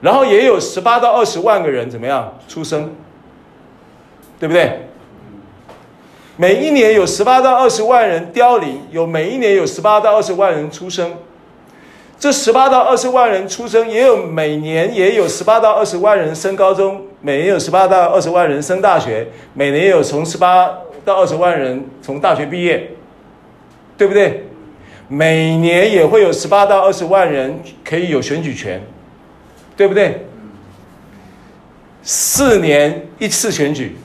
[0.00, 2.94] 然后也有十八到二十万个人怎么样出生。
[4.38, 4.88] 对不对？
[6.36, 11.12] 每一年有十八到二十万人凋零，有每一年有十八到二十万人出生。
[12.18, 20.70] 这十八到二十万人出生，也有每年也有十八到二十万人升高中，每年有十八到二十万人升大学，每年有从十八
[21.04, 22.90] 到二十万人从大学毕业。
[23.96, 24.42] 对不对？
[25.06, 28.82] 每年也会有十八到二十万人可以有选举权，
[29.76, 30.26] 对不对？
[32.02, 33.96] 四年一次选举，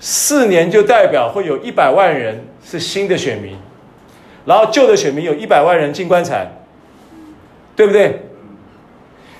[0.00, 3.56] 四年就代表会有一百万人是新的选民，
[4.44, 6.46] 然后旧的选民有一百万人进棺材，
[7.74, 8.22] 对不对？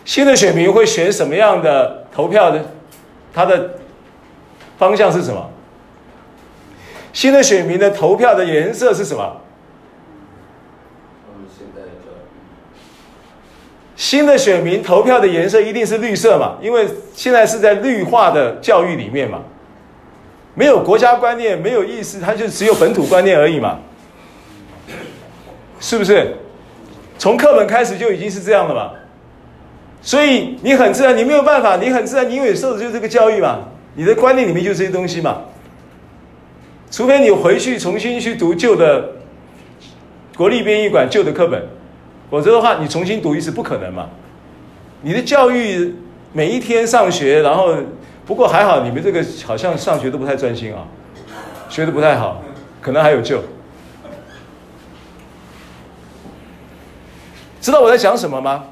[0.04, 2.64] 新的选民会选什么样的投票的？
[3.32, 3.74] 他的
[4.78, 5.50] 方向是什么？
[7.12, 9.40] 新的选民的投票的颜色是什么？
[13.94, 16.56] 新的选民投票的颜色一定是绿色嘛？
[16.62, 19.42] 因为现在是在绿化的教育里面嘛，
[20.58, 23.78] 没有国家观念，没有意思，它就只有本土观念而已嘛，
[25.78, 26.34] 是不是？
[27.16, 28.90] 从课本开始就已经是这样了嘛，
[30.02, 35.42] 所以你很自然，你没有办法，你很自然，你因为受的就是这个教育嘛，你的观念里面就这些东西嘛，
[36.90, 39.10] 除非你回去重新去读旧的
[40.36, 41.62] 国立编译馆旧的课本。
[42.30, 44.08] 否则的话，你重新读一次不可能嘛？
[45.02, 45.94] 你的教育
[46.32, 47.76] 每一天上学，然后
[48.28, 50.86] 不过还好，你们这个好像上学都不太专心啊，
[51.70, 52.42] 学的不太好，
[52.82, 53.42] 可能还有救。
[57.58, 58.66] 知道我在讲什么吗？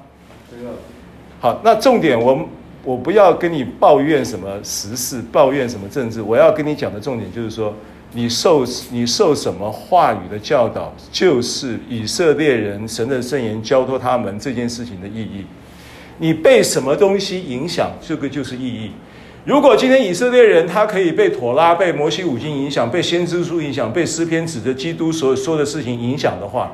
[1.41, 2.47] 好，那重点我
[2.85, 7.75] 我不要跟你抱怨什么时事，抱怨什么政治，我要跟你讲的重点就是说。
[8.13, 15.45] 你受你受什么话语的教导，就是以色列人神的圣言交托他们这件事情的意义。
[16.17, 18.93] 你被什么东西影响，这个就是意义。
[19.47, 26.73] 如果今天以色列人他可以被妥拉、被摩西五经影响，被先知书影响，被诗篇指着基督所说的事情影响的话，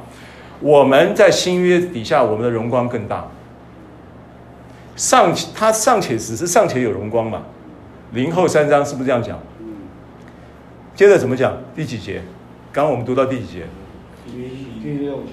[0.58, 3.28] 我们在新约底下，我们的荣光更大。
[4.96, 7.42] 尚他尚且只是尚且有荣光嘛？
[8.12, 9.38] 零后三章是不是这样讲？
[10.94, 11.54] 接着怎么讲？
[11.76, 12.22] 第几节？
[12.72, 13.66] 刚刚我们读到第几节？
[14.82, 15.32] 第六节。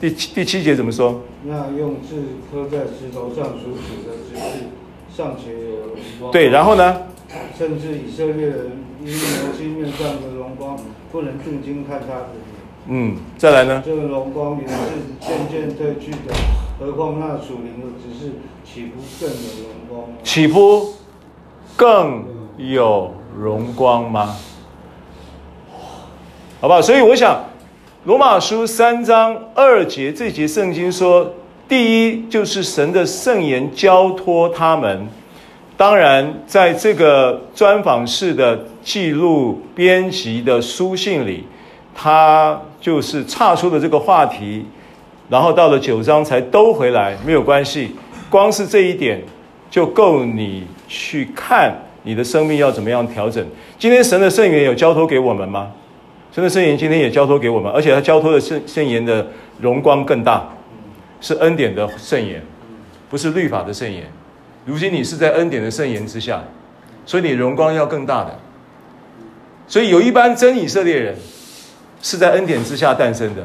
[0.00, 1.22] 第七第七节怎么说？
[1.44, 2.16] 那用字
[2.50, 4.64] 刻在石头上所写的指示
[5.16, 6.32] 尚且有荣光。
[6.32, 7.02] 对，然后呢？
[7.58, 10.76] 甚至以色列人因摩西面上的荣光，
[11.10, 12.44] 不能定睛看他的脸。
[12.86, 13.82] 嗯，再来呢？
[13.84, 14.74] 这个荣光也是
[15.20, 16.34] 渐渐褪去的，
[16.78, 18.32] 何况那属灵的只是，
[18.64, 20.16] 岂不更有荣光吗？
[20.22, 20.94] 岂不
[21.76, 22.24] 更
[22.58, 24.36] 有荣光吗？
[26.60, 26.80] 好不好？
[26.80, 27.46] 所以我想，
[28.04, 31.32] 罗马书三章二节这节圣经说，
[31.68, 35.06] 第一就是神的圣言交托他们。
[35.76, 41.44] 当然，在这个专访式的记录编辑的书信里，
[41.94, 44.64] 他就是岔出了这个话题，
[45.28, 47.90] 然后到了九章才兜回来，没有关系。
[48.30, 49.20] 光是这一点
[49.70, 53.44] 就够你去看你的生命要怎么样调整。
[53.78, 55.72] 今天神的圣言有交托给我们吗？
[56.32, 59.26] 神的圣言今天也交托给我们，而且他交托的圣圣言的
[59.60, 60.48] 荣光更大，
[61.24, 62.42] 是恩典的圣言，
[63.08, 64.12] 不是律法的圣言。
[64.66, 66.44] 如今你是在恩典的圣言之下，
[67.06, 68.38] 所以你荣光要更大的。
[69.66, 71.16] 所以有一班真以色列人
[72.02, 73.42] 是在恩典之下诞生的。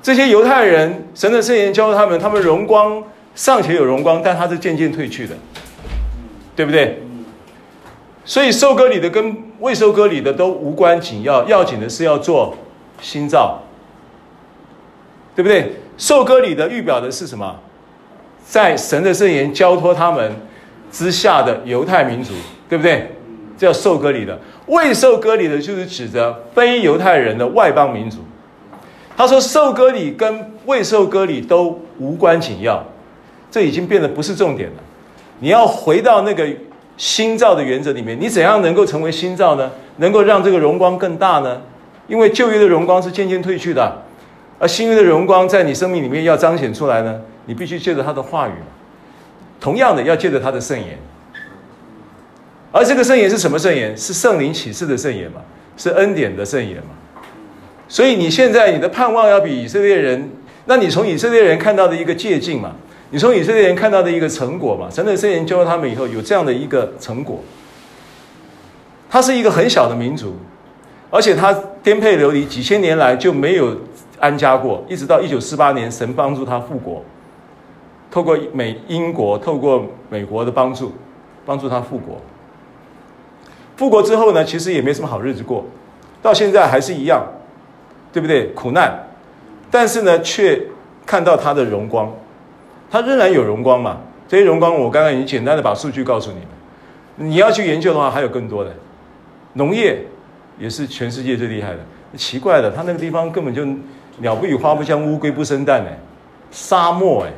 [0.00, 3.04] 这些犹太人，神的圣言教他们，他们荣光
[3.34, 5.36] 尚且有荣光，但他是渐渐褪去的，
[6.56, 7.02] 对不对？
[8.24, 12.56] 所以受割礼的跟未受割礼的都无关紧要，要紧的是要做
[13.02, 13.60] 新造，
[15.36, 15.74] 对不对？
[16.02, 17.54] 受割礼的预表的是什么？
[18.44, 20.32] 在神的圣言交托他们
[20.90, 22.34] 之下的犹太民族，
[22.68, 23.08] 对不对？
[23.56, 24.36] 这叫受割礼的。
[24.66, 28.18] 未受割礼的，就是指着非犹太人的外邦民族。
[29.16, 32.84] 他说，受割礼跟未受割礼都无关紧要，
[33.48, 34.76] 这已经变得不是重点了。
[35.38, 36.44] 你要回到那个。
[36.98, 39.68] 新造的原则里面，你怎样能够成为新造呢？
[39.96, 41.60] 能够让这个荣光更大呢？
[42.06, 43.90] 因为旧约的荣光是渐渐褪去的，
[44.62, 48.52] 而新约的荣光在你生命里面要彰显出来呢，你必须借着他的话语，
[49.60, 50.96] 同样的要借着他的圣言。
[52.70, 53.96] 而这个圣言是什么圣言？
[53.98, 55.40] 是圣灵启示的圣言嘛？
[55.76, 56.90] 是恩典的圣言嘛？
[57.88, 60.30] 所以你现在你的盼望要比以色列人，
[60.66, 62.76] 那你从以色列人看到的一个借镜嘛？
[63.10, 67.42] 你从以色列人看到的一个成果嘛，神的圣言教了他们以后，有这样的一个成果。
[69.10, 70.36] 他是一个很小的民族，
[71.10, 71.52] 而且他
[71.82, 73.76] 颠沛流离几千年来就没有
[74.22, 77.02] 安家过，一直到一九四八年，神帮助他复国，
[78.08, 80.92] 透过美英国，透过美国的帮助，
[81.44, 82.20] 帮助他复国。
[83.76, 85.64] 复国之后呢，其实也没什么好日子过，
[86.22, 87.26] 到现在还是一样，
[88.12, 88.46] 对不对？
[88.54, 89.08] 苦难，
[89.72, 90.62] 但是呢，却
[91.04, 92.08] 看到他的荣光。
[92.88, 93.98] 他仍然有荣光嘛？
[94.28, 97.28] 这些荣光，我刚刚已经简单的把数据告诉你们。
[97.28, 98.72] 你要去研究的话，还有更多的。
[99.54, 99.98] 农业
[100.58, 101.78] 也是全世界最厉害的。
[102.16, 103.66] 奇怪的，他那个地方根本就
[104.18, 105.98] 鸟不语花不香，乌龟不生蛋哎，
[106.50, 107.32] 沙漠哎。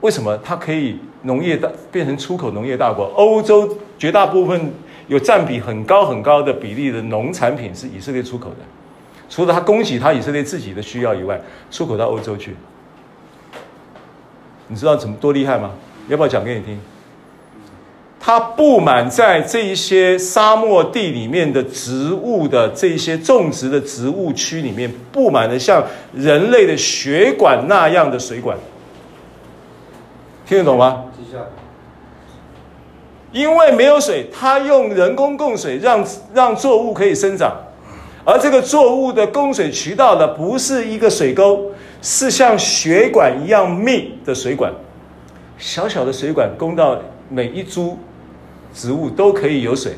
[0.00, 3.04] 为什么它可以农业大变成出口农业大国？
[3.16, 4.72] 欧洲绝大部分
[5.08, 8.56] 有占比很高很高的比例的农产品是以色列出口的，
[9.28, 11.38] 除了它供给它以色列自己的需要以外，
[11.70, 12.56] 出口到欧洲去。
[14.68, 15.72] 你知道怎么多厉害吗？
[16.08, 16.80] 要不要讲给你听？
[18.22, 25.82] 它布满在这一些沙漠地里面的植物的这一些种植的植物区里面，布满了像
[26.14, 28.58] 人类的血管那样的水管。
[30.46, 31.04] 听得懂吗？
[33.32, 37.56] 因为没有水，它用人工供水让，让让作物可以生长，
[38.24, 41.70] 而这个作物的供水渠道呢，不是一个水沟，
[42.02, 44.72] 是像血管一样密的水管，
[45.56, 47.96] 小小的水管供到每一株
[48.74, 49.94] 植物都可以有水，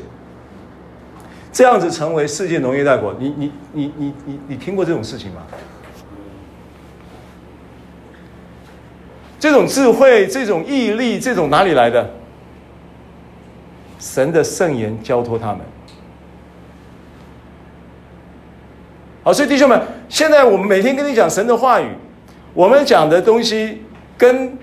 [1.51, 3.15] 这样子成为世界农业大国。
[3.19, 5.41] 你你你你你你听过这种事情吗？
[9.39, 12.09] 这种智慧、这种毅力、这种哪里来的？
[13.99, 15.59] 神的圣言交托他们。
[19.21, 21.87] 好，所以弟兄们，现在我们每天跟你讲神的话语，
[22.53, 23.81] 我们讲的东西
[24.17, 24.57] 跟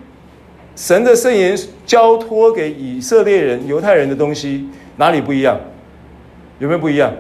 [0.77, 5.59] 神的圣言交托给以色列人、犹太人的东西哪里不一样？
[6.59, 7.13] 有没有不一样？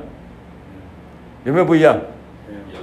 [1.44, 1.96] 有没有不一样？
[2.72, 2.78] 有，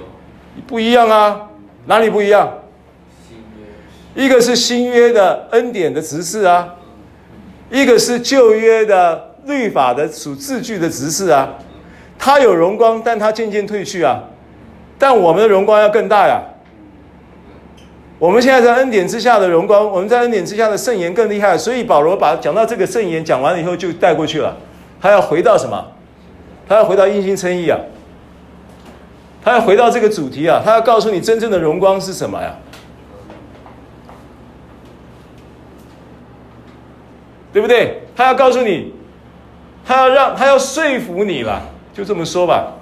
[0.66, 1.48] 不一样啊！
[1.86, 2.52] 哪里不一样？
[4.14, 6.74] 一个是新约的恩典的执事啊，
[7.70, 11.54] 一个是旧约的律法的属字句的执事啊，
[12.18, 14.24] 他有荣光，但他渐渐褪去啊，
[14.98, 16.42] 但我们的荣光要更大呀。
[18.18, 24.56] 我们现在在恩典之下的荣光，我们在恩典之下的圣言更厉害，所以保罗把讲到这个圣言讲完了以后就带过去了，
[25.00, 25.92] 他要回到什么？
[26.68, 27.78] 他要回到因心称义啊，
[29.42, 32.56] 他要回到这个主题啊，他要告诉你真正的荣光是什么呀？
[37.52, 38.02] 对不对？
[38.16, 38.92] 他要告诉你，
[39.86, 41.62] 他要让他要说服你了，
[41.94, 42.74] 就这么说吧。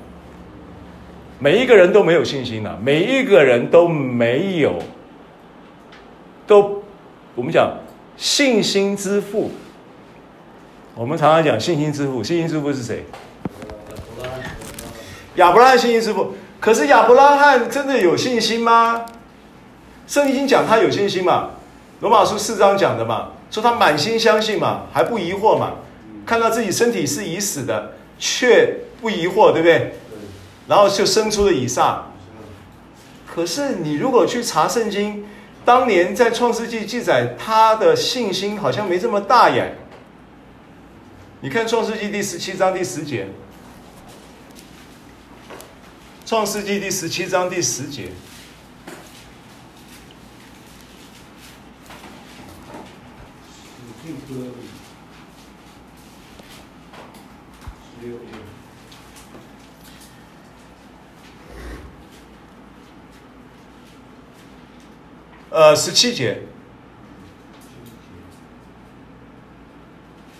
[1.38, 4.78] 每一个人都没有信心了，每一个人都没有，
[6.46, 6.82] 都
[7.34, 7.78] 我们讲
[8.16, 9.50] 信心之父。
[10.94, 13.04] 我们常常讲信心之父，信心之父是谁？
[15.34, 16.34] 亚伯拉罕信心之父。
[16.58, 19.04] 可是亚伯拉罕真的有信心吗？
[20.06, 21.50] 圣经讲他有信心嘛？
[22.00, 23.32] 罗马书四章讲的嘛？
[23.50, 25.74] 说他满心相信嘛，还不疑惑嘛？
[26.24, 29.94] 看到自己身体是已死的，却不疑惑，对不对？
[30.66, 32.06] 然后就生出了以撒。
[33.26, 35.26] 可是你如果去查圣经，
[35.66, 39.76] 当年在创世纪记载他的信心好像没这么大耶。
[41.40, 43.26] 你看创世纪第十七章第十节，
[46.24, 48.12] 创世纪第十七章第十节。
[65.48, 66.42] 呃，十七节，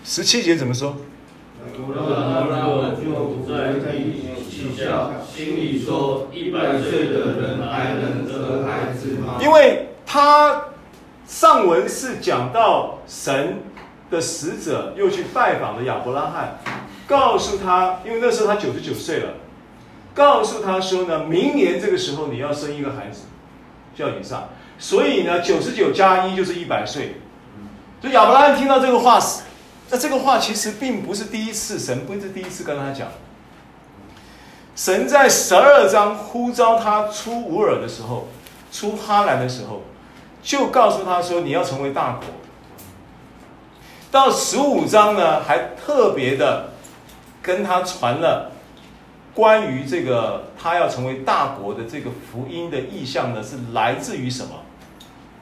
[0.04, 0.96] 十七节怎么说？
[1.58, 9.38] 亚伯拉罕就在地下心里说：一百岁的人还能得孩子吗？
[9.40, 10.64] 因为他
[11.26, 13.58] 上文是讲到神
[14.10, 16.58] 的使者又去拜访了亚伯拉罕，
[17.06, 19.34] 告诉他，因为那时候他九十九岁了，
[20.14, 23.26] 告诉他说呢，明年这个时候你要生一个孩子，
[23.94, 24.48] 叫以撒。
[24.78, 27.16] 所以呢，九十九加一就是一百岁。
[28.00, 29.42] 所以亚伯拉罕听到这个话时，
[29.90, 33.08] 那这个话其实并不是第一次，神不是第一次跟他讲。
[34.74, 38.28] 神在十二章呼召他出乌尔的时候，
[38.70, 39.82] 出哈兰的时候，
[40.42, 42.24] 就告诉他说：“你要成为大国。”
[44.12, 46.72] 到十五章呢，还特别的
[47.42, 48.52] 跟他传了。
[49.34, 54.50] 关于这个他要成为大国的这个福音的意向呢，是来自于什么？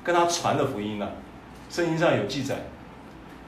[0.05, 1.09] 跟他传的福音呢？
[1.71, 2.67] 圣经上有记载，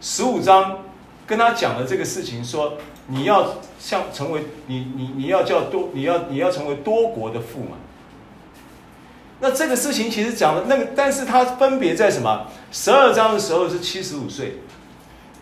[0.00, 0.78] 十五章
[1.26, 2.74] 跟他讲的这个事情，说
[3.06, 7.76] 你要像成为你你你要叫多你要你要成为多国的父嘛。
[9.38, 12.46] 那这个事情其实讲的那个，但是他分别在什么？
[12.72, 14.60] 十二章的时候是七十五岁，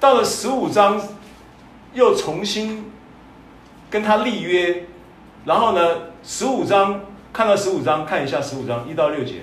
[0.01, 1.01] 到了十五章
[1.93, 2.91] 又重新
[3.89, 4.85] 跟他立约。
[5.45, 5.81] 然后呢，
[6.25, 7.03] 十五章
[7.33, 9.33] 看到十五章，看一下十五章一到六节，《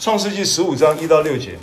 [0.00, 1.58] 创世纪十五章一到六节。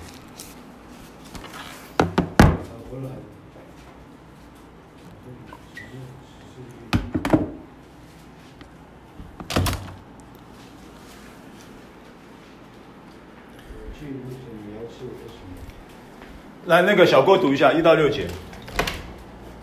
[16.68, 18.28] 来，那个小郭读一下一到六节。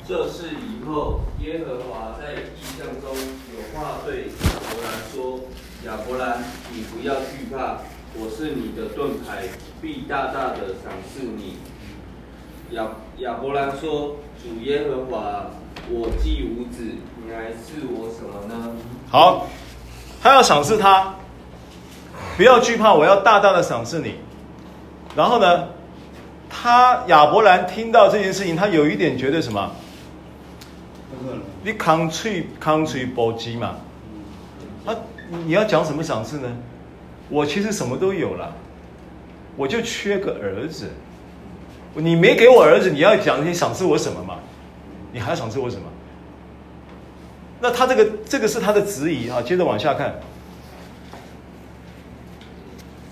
[0.04, 3.14] 这是以后耶和华在意象中
[3.54, 5.40] 有话对亚伯兰说
[5.86, 7.78] ：“亚伯兰，你不要惧怕，
[8.18, 9.44] 我是你的盾牌，
[9.80, 11.56] 必大大的赏赐你。”
[12.70, 12.88] 亚
[13.18, 15.50] 亚伯兰说：“主耶和华，
[15.90, 18.72] 我既无子，你还赐我什么呢？”
[19.10, 19.46] 好，
[20.22, 21.14] 他要赏赐他，
[22.36, 24.14] 不要惧怕，我要大大的赏赐你。
[25.14, 25.68] 然后呢，
[26.48, 29.70] 他亚伯兰听到这件事情，他有一点觉得什么？
[31.62, 33.76] 你扛脆扛脆搏击嘛？
[34.84, 34.94] 啊，
[35.46, 36.48] 你要讲什么赏赐呢？
[37.28, 38.54] 我其实什么都有了，
[39.56, 40.90] 我就缺个儿子。
[41.94, 44.38] 你没给我儿子，你要讲你赏赐我什么嘛？
[45.12, 45.82] 你还要赏赐我什么？
[47.60, 49.40] 那他这个这个是他的质疑啊。
[49.40, 50.20] 接着往下看，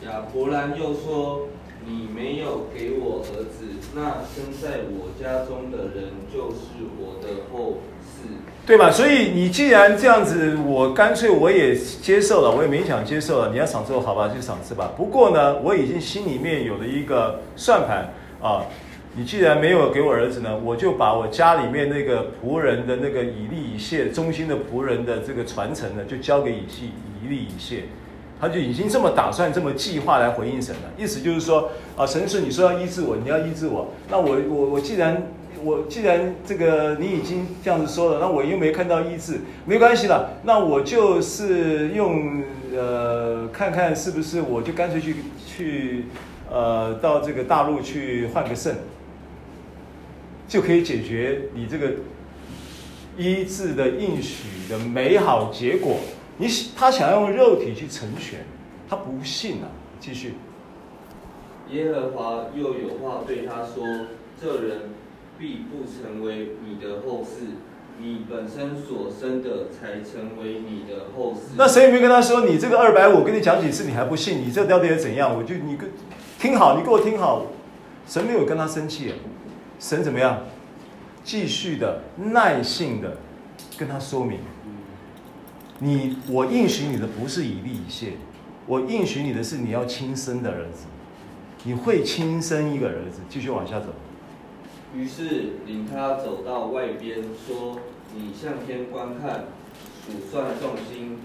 [0.05, 1.49] 亚伯兰又说。
[1.85, 7.79] 你没有给我儿子，那生在我家中的人就是我的后，
[8.65, 8.91] 对吧？
[8.91, 13.51] 所以你既然这样子，我干脆我也接受了，我也勉强接受了。
[13.51, 14.93] 你要赏赐我，好吧，就赏赐吧。
[14.97, 18.67] 不过呢，我已经心里面有了一个算盘啊。
[19.15, 26.93] 你既然没有给我儿子呢，我就把我家里面那个仆人的那个以利以谢忠心的仆人的这个传承呢，就交给以利
[27.25, 27.83] 以利以谢。
[28.41, 30.91] 他就已经这么打算，这么计划来回应神了。
[30.97, 35.23] 意思就是说，啊，神是你说要医治我，你要医治我，那我我我既然
[35.65, 42.43] 我既然这个你已经这样子说了，那我又没看到医治，没关系了，那我就是用
[42.75, 46.07] 呃看看是不是我就干脆去去
[46.51, 48.77] 呃到这个大陆去换个肾，
[50.49, 51.93] 就可以解决你这个
[53.17, 55.97] 医治的应许的美好结果。
[56.39, 58.41] 你他想用肉体去成全，
[58.89, 59.69] 他不信啊！
[60.01, 60.35] 继续。
[61.71, 63.87] 耶和华又有话对他说
[64.41, 64.79] ：“这人
[65.43, 67.57] 必不成为你的后嗣，
[67.99, 74.47] 你本身所生的才成为你的后嗣。”那谁也没跟他说：“你这个二百五，跟你讲几次你还不信？
[74.47, 75.91] 你这到底要怎样？”我就你跟
[76.39, 77.47] 听好，你给我听好。
[78.07, 79.13] 神没有跟他生气，
[79.81, 80.45] 神怎么样？
[81.25, 83.17] 继续的耐性的
[83.77, 84.39] 跟他说明。
[85.81, 88.13] 你我应许你的不是以利以谢，
[88.67, 90.87] 我应许你的是你要亲生的儿子，
[91.65, 93.23] 你会亲生一个儿子。
[93.29, 93.87] 继续往下走。
[94.95, 97.79] 于是领他走到外边，说
[98.15, 99.45] ：“你向天观看，
[100.05, 101.19] 数算众星，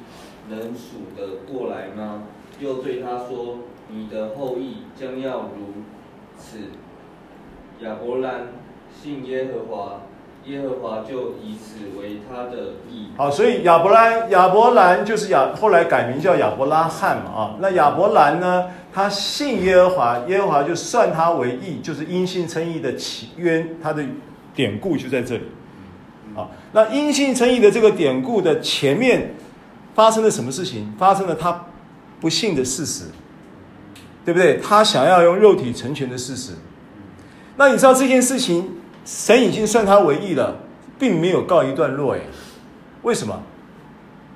[0.49, 2.23] 能数得过来吗？”
[2.59, 3.59] 又对他说
[3.89, 5.83] ：“你的后裔将要如
[6.37, 6.59] 此。”
[7.81, 8.47] 亚伯兰
[8.93, 10.01] 信耶和华。
[10.45, 13.09] 耶和华就以此为他的义。
[13.17, 17.55] 好，所以亚伯兰亚伯兰就是亚，后来改名叫亚伯拉罕嘛啊。
[17.59, 24.03] 那亚伯兰呢，他信耶和华，耶和华就算他为义，就是因信称义的起源，他的
[24.55, 25.43] 典故就在这里。
[26.35, 29.35] 啊，那因信称义的这个典故的前面
[29.93, 30.91] 发生了什么事情？
[30.97, 31.63] 发生了他
[32.19, 33.03] 不信的事实，
[34.25, 34.57] 对不对？
[34.57, 36.53] 他想要用肉体成全的事实。
[37.55, 38.67] 那你知道这件事情？
[39.05, 40.57] 神已经算他为义了，
[40.97, 42.21] 并没有告一段落诶，
[43.03, 43.43] 为什么？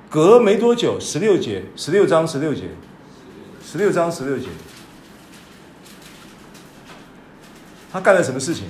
[0.08, 2.66] 隔没多久，十六节，十六章十六节，
[3.64, 4.48] 十六章十六节，
[7.92, 8.64] 他干了什么事情？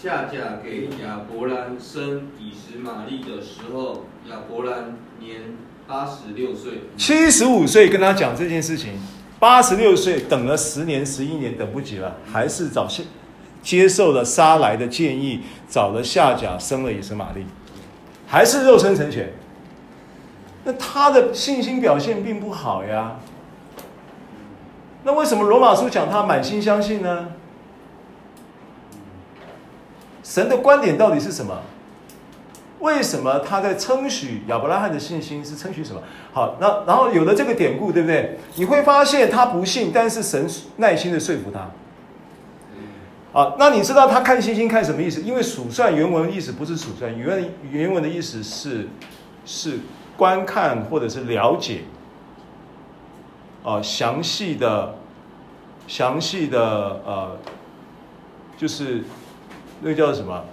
[0.00, 5.56] 下甲给亚伯兰生以实玛利的时候，亚伯兰年
[5.86, 6.84] 八十六岁。
[6.96, 8.94] 七十五岁跟他讲这件事情，
[9.38, 13.02] 八十六岁等了十年十一年，等不及了，还是找下。
[13.60, 17.44] 接受了撒来的建议，找了下甲生了以实玛利，
[18.26, 19.32] 还是肉身成全。
[20.64, 23.18] 那他的信心表现并不好呀。
[25.04, 27.28] 那为什么罗马书讲他满心相信呢？
[30.22, 31.62] 神的观点到底是什么？
[32.78, 36.02] 为什么他在称许亚伯拉罕的信心是称许什么？
[36.32, 38.38] 好，那然后有了这个典故，对不对？
[38.56, 41.70] 你会发现他不信，但是神耐心的说服他。
[43.38, 45.22] 啊，那你知道他看星星看什么意思？
[45.22, 48.88] 因为数算原文的意思不是数算，原文原文的意思是
[49.44, 49.78] 是
[50.16, 51.82] 观看或者是了解，
[53.62, 54.94] 啊，详细的
[55.86, 57.38] 详细的呃，
[58.56, 59.02] 就是
[59.80, 60.44] 那个叫什么？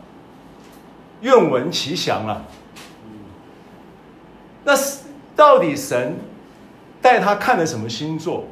[1.21, 2.43] 愿闻其详啊。
[4.63, 4.73] 那
[5.35, 6.15] 到底神
[7.01, 8.45] 带他看了什么星座？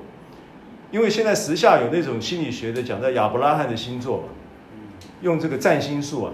[0.90, 4.24] 因为现在时下有那种心理学的讲在亚伯拉罕的星座嘛，
[5.22, 6.32] 用这个占星术啊，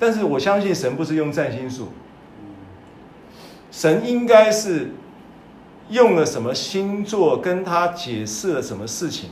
[0.00, 1.92] 但是我相信神不是用占星术，
[3.70, 4.90] 神应该是
[5.90, 9.30] 用了什么星座跟他解释了什么事情，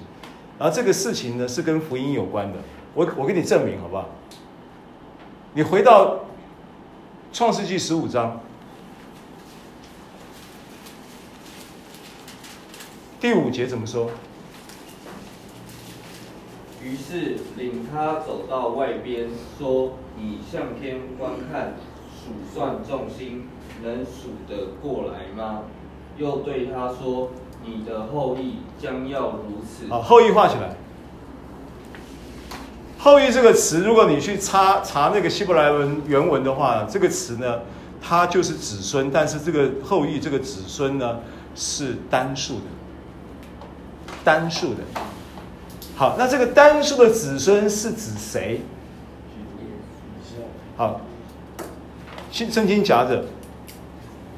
[0.58, 2.58] 然后这个事情呢是跟福音有关的。
[2.94, 4.08] 我我给你证明好不好？
[5.54, 6.26] 你回到
[7.32, 8.40] 创世纪十五章
[13.18, 14.10] 第五节怎么说？
[16.82, 19.28] 于是领他走到外边，
[19.58, 21.74] 说：“你向天观看，
[22.10, 23.46] 数算众星，
[23.82, 25.62] 能数得过来吗？”
[26.16, 27.30] 又对他说
[27.64, 30.76] ：“你的后裔将要如此。”好，后裔画起来。
[32.98, 37.60] 后裔这个词，如果你去查查那个希伯来文原文的话，这个词呢，
[38.00, 41.18] 它就是子孙，但是这个后裔这个子孙呢
[41.56, 42.62] 是单数的，
[44.22, 44.82] 单数的。
[45.96, 48.60] 好，那这个单数的子孙是指谁？
[50.76, 51.00] 好，
[52.30, 53.24] 新圣经夹着，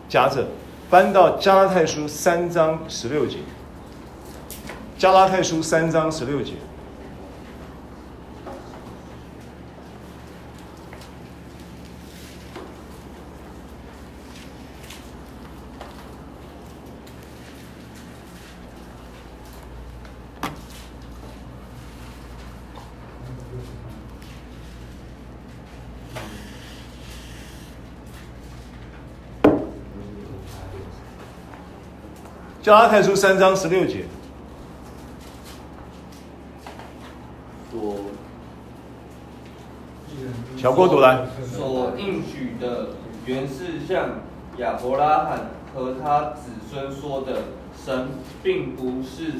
[0.09, 0.47] 夹着。
[0.91, 3.39] 翻到加拉太书三章十六节，
[4.97, 6.53] 加拉太书三章十六节。
[32.65, 34.07] 加拉太书三章十六节，
[37.71, 37.97] 所
[40.57, 41.27] 小郭读来。
[41.45, 42.89] 所应许的
[43.27, 44.12] 原是向
[44.57, 47.43] 亚伯拉罕和他子孙说的，
[47.85, 48.09] 神
[48.43, 49.35] 并不是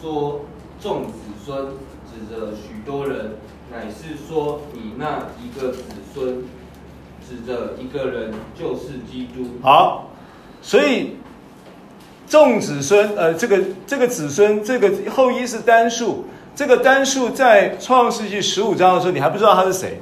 [0.00, 0.40] 说
[0.80, 1.12] 众子
[1.44, 1.66] 孙，
[2.06, 3.32] 指着许多人，
[3.70, 5.82] 乃是说你那一个子
[6.14, 6.42] 孙，
[7.28, 9.46] 指着一个人，就是基督。
[9.62, 10.08] 好，
[10.62, 11.18] 所以。
[12.32, 16.24] 众子孙，呃，这个这个子孙，这个后裔是单数。
[16.56, 20.00] 这个单数在创世纪十五章的时候，你还不知道他是谁。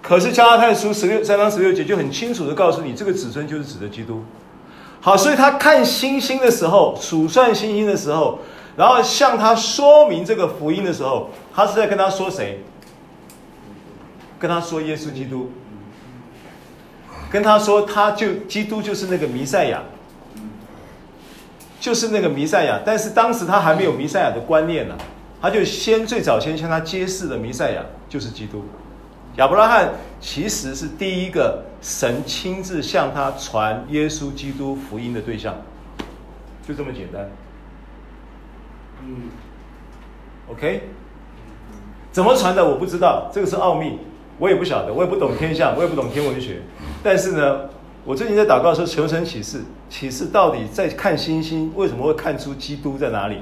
[0.00, 4.22] 可是加拉太书十六三章十六节就很清楚的告诉你，这个子孙就是指的基督。
[5.00, 8.38] 好，所以他看星星的时候，数算星星的时候，
[8.76, 12.60] 然后向他说明这个福音的时候，他是在跟他说谁？
[14.38, 15.50] 跟他说耶稣基督，
[17.28, 19.82] 跟他说他就基督就是那个弥赛亚。
[21.82, 24.96] 就是那个弥赛亚，但是当时他还没有弥赛亚的观念呢，
[25.40, 28.64] 他就先最早先向他揭示的弥赛亚就是基督。
[29.34, 35.56] 亚伯拉罕其实是第一个神亲自向他传耶稣基督福音的对象，
[36.64, 37.28] 就这么简单。
[39.04, 39.30] 嗯
[40.52, 40.82] ，OK，
[42.12, 43.98] 怎么传的我不知道，这个是奥秘，
[44.38, 46.62] 我也不晓得，我也不懂天象，我也不懂天文学，
[47.02, 47.62] 但是呢。
[48.04, 53.38] 我最近在祷告说，求神启示，启示到底在看星星，为什么会看出基督在哪里？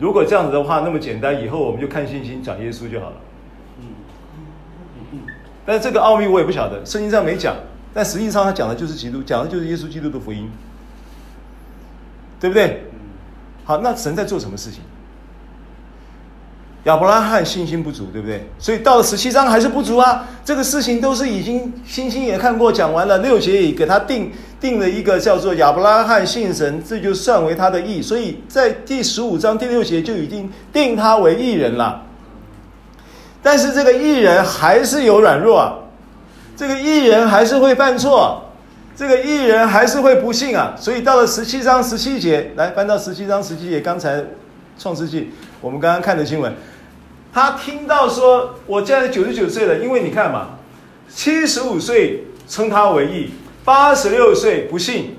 [0.00, 3.16] 如果这样子的话，那么简单，以后我们就看星星讲耶稣就好了。
[5.12, 5.20] 嗯
[5.64, 7.54] 但是这个奥秘我也不晓得，圣经上没讲，
[7.94, 10.50] 但实际上他讲的就是基督，讲的就是耶稣基督的福音，
[12.40, 12.82] 对不对？
[13.64, 14.80] 好，那神在做什么事情？
[16.84, 18.48] 亚伯拉罕信心不足，对不对？
[18.58, 20.26] 所以到了十七章还是不足啊。
[20.44, 28.00] 这个事情都是已经星星也看过，讲完了，六节也给他定定了一个叫做亚伯拉罕信神，这就算为他的义。
[28.00, 32.02] 所以在第十五章第六节就已经定他为义人了。
[33.42, 35.74] 但是这个义人还是有软弱啊，
[36.56, 38.42] 这个义人还是会犯错，
[38.96, 40.74] 这个义人还是会不信啊。
[40.78, 44.24] 所以到了十七章十七节，来翻到十七章十七节，刚才
[44.78, 45.30] 创世纪
[45.60, 46.54] 我们刚刚看的新闻。
[47.32, 50.58] 他听到说，我现在九十九岁了，因为你看嘛，
[51.08, 53.30] 七十五岁称他为义，
[53.64, 55.16] 八十六岁不幸，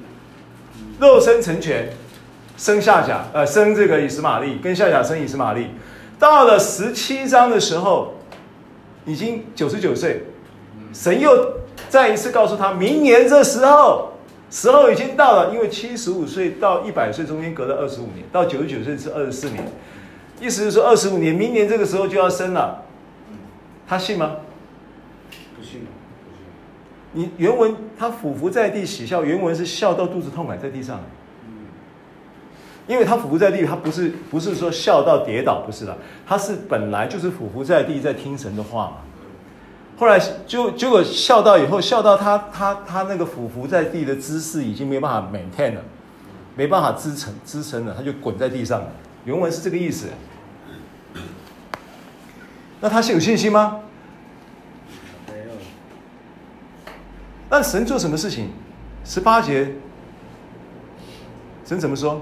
[1.00, 1.90] 肉身成全，
[2.58, 5.68] 生夏甲，呃，生这个以实玛利，跟夏甲生以实玛利。
[6.20, 8.16] 到了十七章的时候，
[9.06, 10.24] 已经九十九岁，
[10.92, 14.12] 神又再一次告诉他，明年这时候，
[14.50, 19.64] 时候已经到了，因为七十五岁到一百岁中间隔了二十五年，到九十九岁是二十四年。
[20.42, 22.84] 意思是说，二十五年，明年这个时候就要生了，
[23.88, 24.38] 他信吗？
[25.56, 25.82] 不信。
[27.14, 31.00] 你原文他俯伏在地喜笑，原文是笑到肚子痛，还在地上。
[32.88, 38.94] 因为他俯伏在地，他不是不是说笑到跌倒，不是的，他是本来就是俯伏在地在听神的话嘛。
[39.98, 45.82] 后来就结果笑到以后，笑到他他他那个俯伏在地的姿势已经没办法 maintain 了，
[46.56, 48.88] 没办法支撑支撑了，他就滚在地上了。
[49.26, 50.08] 原文是这个意思。
[52.82, 53.80] 那他是有信心吗？
[55.28, 55.52] 没有。
[57.50, 58.50] 那神做什么事情？
[59.06, 59.76] 十八节，
[61.64, 62.22] 神怎么说？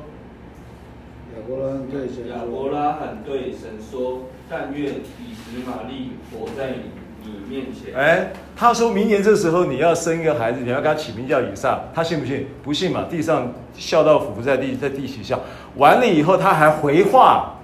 [1.35, 6.75] 亚伯拉罕对神说：亚伯拉罕对神说：“但愿以实玛利活在
[7.23, 12.47] 你面前。”哎，他说明年这时候你要生一个孩子，你要给他起名叫以撒，他信不信？
[12.63, 15.39] 不信嘛，地上笑到俯伏在地，在地起笑。
[15.77, 17.55] 完了以后他还回话，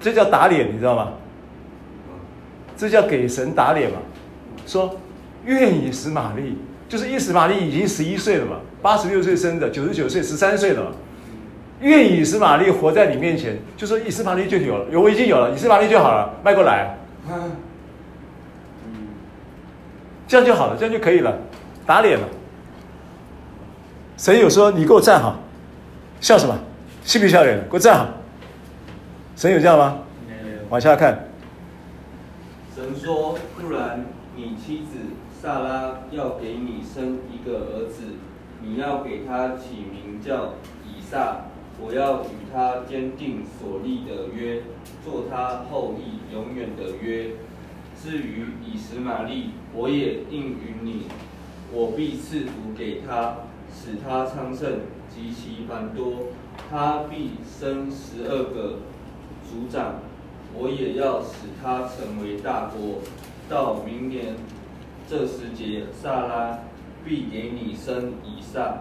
[0.00, 1.12] 这叫打脸，你知道吗？
[2.78, 3.98] 这叫给神打脸嘛？
[4.64, 4.96] 说
[5.44, 6.56] 愿以实玛利，
[6.88, 10.90] 就是以实玛利已经十一岁了嘛，八十六岁生的，九十九岁十三岁了嘛。
[11.80, 16.96] 愿以实玛利活在你面前，就说以实玛利就有了，有我已经有了，以实玛利就好了，迈过来，
[20.28, 21.36] 这样就好了，这样就可以了，
[21.84, 22.28] 打脸了。
[24.16, 25.40] 神有说你给我站好，
[26.20, 26.56] 笑什么？
[27.04, 27.58] 嬉皮笑脸？
[27.68, 28.06] 给我站好。
[29.36, 29.98] 神有这样吗？
[30.68, 31.27] 往下看。
[32.78, 34.06] 神说：不然，
[34.36, 35.00] 你妻子
[35.42, 38.04] 萨拉要给你生一个儿子，
[38.62, 40.54] 你要给他起名叫
[40.86, 41.46] 以撒。
[41.80, 44.62] 我要与他坚定所立的约，
[45.04, 47.30] 做他后裔永远的约。
[48.00, 51.06] 至于以实玛利，我也应允你，
[51.72, 53.38] 我必赐福给他，
[53.74, 56.28] 使他昌盛极其繁多。
[56.70, 58.78] 他必生十二个
[59.42, 59.94] 族长，
[60.54, 63.00] 我也要使他成为大国。
[63.48, 64.36] 到明年
[65.08, 66.58] 这时节，撒拉
[67.04, 68.80] 必给你生以撒。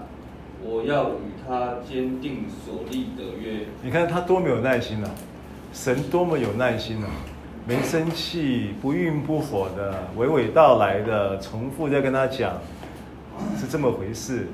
[0.62, 3.68] 我要与他坚定所立的约。
[3.82, 5.10] 你看他多么有耐心啊！
[5.72, 7.08] 神多么有耐心啊！
[7.68, 12.54] 没生气，不温不火的，娓娓道来的，重复在跟他讲，
[13.58, 14.48] 是这么回事。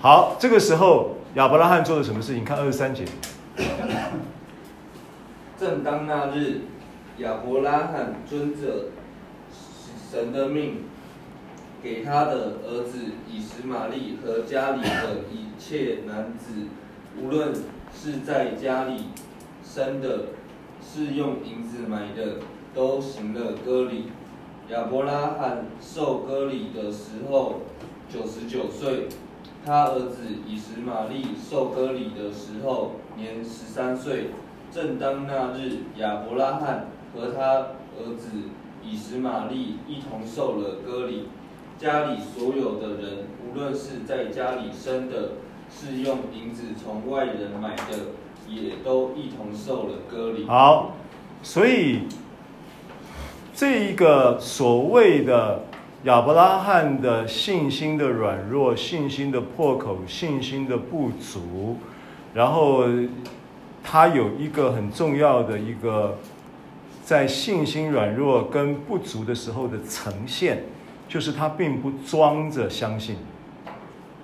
[0.00, 2.44] 好，这个时候亚伯拉罕做了什么事情？
[2.44, 3.04] 看二十三节。
[5.62, 6.62] 正当那日，
[7.18, 8.86] 亚伯拉罕遵着
[10.10, 10.78] 神的命。
[11.80, 12.98] 给他的儿子
[13.30, 16.66] 以实玛利和家里的一切男子，
[17.16, 17.52] 无论
[17.94, 19.04] 是在家里
[19.64, 20.26] 生的，
[20.80, 22.38] 是用银子买的，
[22.74, 24.10] 都行了割礼。
[24.68, 27.60] 亚伯拉罕受割礼的时候
[28.08, 29.08] 九十九岁，
[29.64, 34.30] 他儿子以实玛利受割礼的时候年十三岁。
[34.72, 37.42] 正当那日，亚伯拉罕和他
[37.98, 38.30] 儿子
[38.82, 41.28] 以实玛利一同受了割礼。
[41.78, 45.32] 家里所有的人，无论是在家里生的，
[45.68, 48.12] 是用银子从外人买的，
[48.48, 50.46] 也都一同受了割礼。
[50.46, 50.94] 好，
[51.42, 52.02] 所以
[53.52, 55.64] 这一个所谓的
[56.04, 61.76] 亚伯拉罕的信心的软弱、信心的破口、信心的不足，
[62.32, 62.84] 然后
[63.82, 66.18] 他有一个很重要的一个
[67.04, 70.64] 在信心软弱跟不足的时候的呈现。
[71.08, 73.16] 就是他并不装着相信，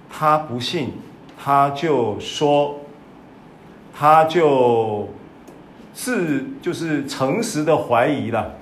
[0.08, 0.92] 他不信，
[1.36, 2.76] 他就说，
[3.92, 5.10] 他就
[5.92, 8.54] 自就是诚实的怀疑了，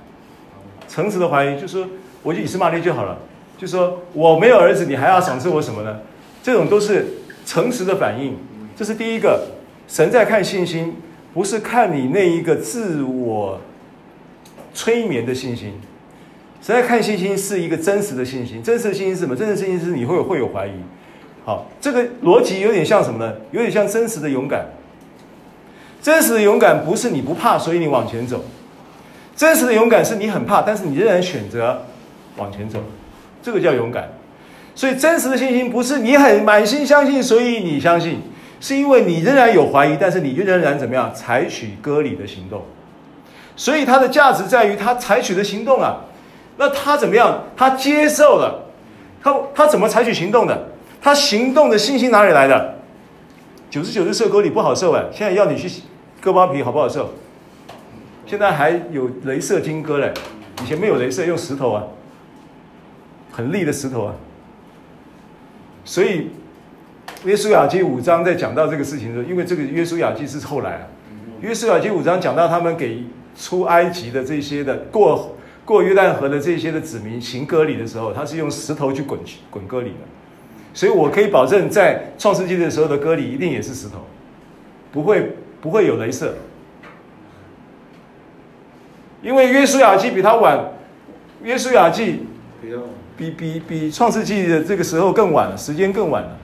[0.88, 1.86] 诚实的怀疑，就说
[2.24, 3.16] 我就以斯玛利就好了，
[3.56, 6.00] 就说我没有儿子，你还要赏赐我什么呢？
[6.42, 7.06] 这种都是
[7.44, 8.36] 诚实的反应。
[8.74, 9.46] 这是第一个，
[9.88, 10.96] 神在看信心，
[11.32, 13.60] 不是看你那一个自我
[14.74, 15.72] 催眠的信心。
[16.60, 19.36] 神在看信心是一个真实的信心，真实的信心是什么？
[19.36, 20.72] 真实的信心是你会会有怀疑。
[21.44, 23.34] 好，这个逻辑有点像什么呢？
[23.52, 24.66] 有点像真实的勇敢。
[26.02, 28.44] 真实的勇敢不是你不怕，所以你往前走。
[29.36, 31.84] 真实的勇敢是你很怕，但是你仍然选择
[32.36, 32.80] 往前走，
[33.42, 34.08] 这个叫勇敢。
[34.74, 38.20] 所以真实的信心不是你很满心相信，所以你相信，
[38.60, 42.62] 是因为你仍然有怀疑，但是你仍然怎么样采取割礼的行动。
[43.56, 46.02] 所以它的价值在于它采取的行动啊。
[46.58, 47.44] 那他怎么样？
[47.54, 48.64] 他接受了，
[49.22, 50.68] 他他怎么采取行动的？
[51.02, 52.76] 他行动的信心哪里来的？
[53.68, 55.82] 九十九岁受割礼不好受哎，现在要你去
[56.18, 57.10] 割包皮好不好受？
[58.24, 60.14] 现在还有镭射金割嘞，
[60.62, 61.84] 以前没有镭射，用石头啊，
[63.30, 64.14] 很利的石头啊。
[65.84, 66.30] 所以
[67.24, 70.86] 约书亚记五章在讲到这个事情的时候，因为这个约书亚记是后来啊，
[71.40, 73.04] 约书亚记五章讲到他们给
[73.36, 75.32] 出埃及的这些的过。
[75.66, 79.18] 过约旦河的这些的子民行割礼的时候，他是用石头去滚
[79.50, 79.96] 滚割礼的，
[80.72, 83.94] 所以我可以保证，在创世纪的时候的割礼一定也是石头，
[84.92, 86.36] 不会不会有镭射，
[89.20, 90.56] 因为约书亚记比他晚，
[91.42, 92.20] 约书亚记
[93.16, 96.38] 比比比创世纪的这个时候更晚了，时间更晚了，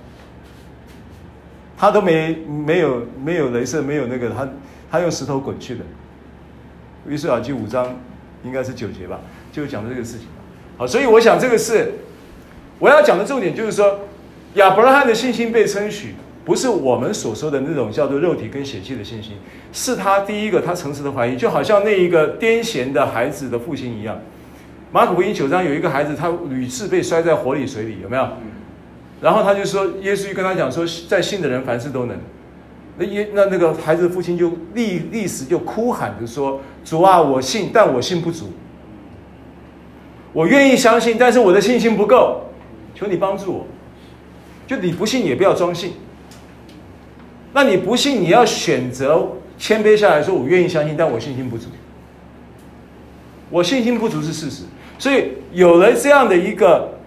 [1.83, 4.49] 他都没没有没有镭射，没有那个他
[4.89, 5.81] 他用石头滚去的，
[7.09, 7.93] 约书亚记五章。
[8.45, 9.21] 应该是九节吧，
[9.53, 10.27] 就讲的这个事情。
[10.77, 11.93] 好，所以我想这个是
[12.81, 14.01] 我要讲的重点，就是说
[14.55, 16.15] 亚伯拉罕的信心被称许，
[16.45, 19.35] 不是我们所说的那种叫做肉体跟血气的信心，
[19.73, 24.19] 是他第一个他诚实的怀疑，就好像那一个癫痫的孩子的父亲一样。
[24.91, 28.29] 马可福音九章有一个孩子，他屡次被摔在火里水里，有没有？
[29.23, 32.19] 然后他就说，耶稣就跟他讲说，在信的人凡事都能。
[32.99, 38.51] 那耶那那个孩子的父亲就立立时就哭喊着说：“主啊，我信，但我信不足。
[40.33, 42.43] 我愿意相信，但是我的信心不够，
[42.97, 43.67] 求你帮助我。
[44.67, 45.93] 就你不信也不要装信。
[47.53, 51.69] 那你不信，你要选择谦卑下来说，我愿意相信，但我信心不足。
[53.51, 54.65] 我信心不足是事实。
[54.99, 56.99] 所以有了这样的一个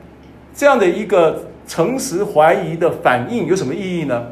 [0.55, 4.26] 这样的一个。”诚实怀疑的反应有什么意义呢？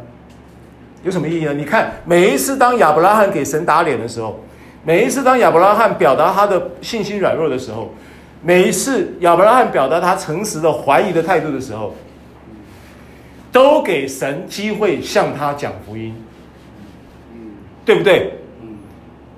[1.04, 1.54] 有什么意义呢？
[1.54, 4.40] 你看，每一次当亚伯拉罕给神打脸的时候，
[4.86, 7.94] 每一次当亚伯拉罕表达他的信心软弱的时候，
[8.42, 11.94] 每一次亚伯拉罕表达他诚实的怀疑的态度的时候，
[13.52, 16.16] 都给神机会向他讲福音，
[17.84, 18.32] 对不对？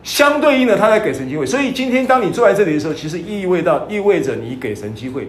[0.03, 1.47] 相对应的，他在给神机会。
[1.47, 5.27] 所以今天当你坐在这里的时候，其实意味到意味着你给神机会，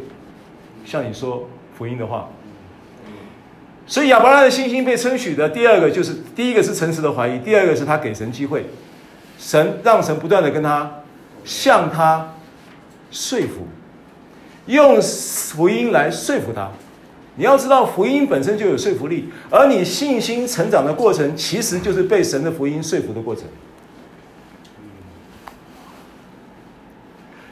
[0.85, 1.49] 向你说
[1.79, 2.29] 福音的话。
[3.87, 8.67] 所以亚伯拉的信心被称许的第二个就是，第一个是诚实的怀疑，第二个是他给神机会，
[9.39, 11.03] 神让神不断的跟他
[11.45, 12.35] 向他
[13.11, 13.69] 说服，
[14.67, 16.69] 用福音来说服他。
[17.37, 23.45] 你要知道，福音本身就有说服力，而你信心成长的过程，其实就是被神的福音说服的过程。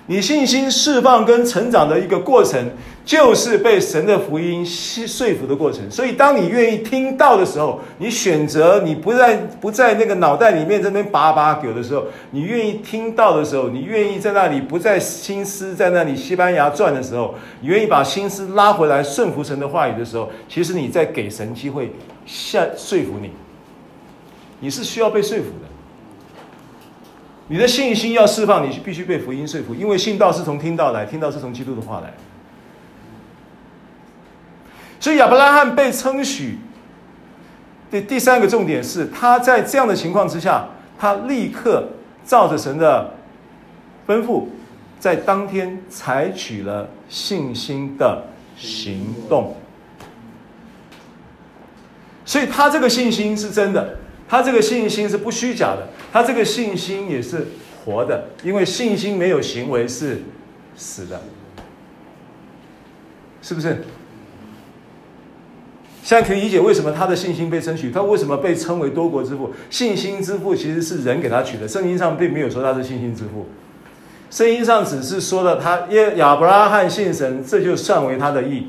[0.06, 2.70] 你信心释放跟成长的一个过程，
[3.06, 5.90] 就是被神的福音说服的过程。
[5.90, 21.90] 所以，当你愿意听到的时候，你选择你不在不在那个脑袋里面这边叭叭给的时候，你愿意听到的时候，你愿意在那里不在心思在那里西班牙转的时候，你愿意把心思拉回来顺服神的话语的时候，其实你在给神机会
[22.26, 23.30] 下说服你。
[24.60, 25.73] 你是需要被说服的。
[27.48, 32.12] 你的信心要释放，你必须被福音说服，因为信道是从听到来，听到是从基督的话来。
[34.98, 36.58] 所以亚伯拉罕被称许
[37.90, 40.66] 的第三个重点是，他在这样的情况之下，
[40.98, 41.86] 他立刻
[42.24, 43.12] 照着神的
[44.06, 44.44] 吩咐，
[44.98, 48.24] 在当天采取了信心的
[48.56, 49.54] 行动。
[52.24, 53.98] 所以他这个信心是真的。
[54.34, 57.46] 他这个信心是不虚假的，他这个信心也是
[57.84, 60.22] 活的，因为信心没有行为是
[60.74, 61.22] 死的，
[63.40, 63.84] 是不是？
[66.02, 69.52] 现在可以理解为什么他的信心被称许，他为什么被称为多国之父？
[69.70, 73.46] 信心之父其实是人给他取的，圣经上并没有说他是信心之父，
[74.32, 78.66] 圣经上只是说了他耶亚伯拉罕信神，这就算为他的义，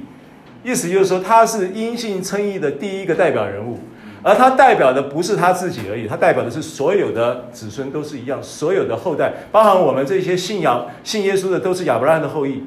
[0.64, 3.80] 意思就是说他是因信称义的第一个代表人物。
[4.26, 12.64] 而他代表的不是他自己而已，他代表的是所有的子孙都是一样，所有的后代，包含我们这些信仰信耶稣的，都是亚伯拉罕的后裔。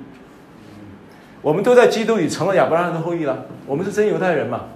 [1.42, 4.66] 我们都在基督里成了亚伯拉罕的后裔了，我们是真犹太人嘛？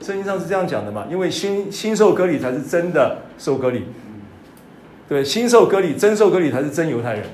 [0.00, 1.04] 圣经上是这样讲的嘛？
[1.10, 3.84] 因为新新受割礼才是真的受割礼，
[5.06, 7.24] 对，新受割礼真受割礼才是真犹太人。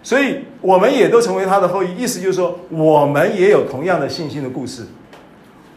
[0.00, 4.86] 所以我们也都成为他的后裔，意思就是说，我们也有同样的信心的故事。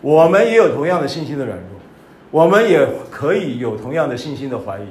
[0.02, 1.68] 我们也有同样的信心的软弱，
[2.32, 4.84] 我们也可以有同样的信心的怀疑。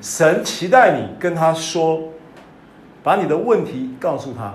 [0.00, 2.00] 神期待你跟他说，
[3.02, 4.54] 把你的问题告诉他。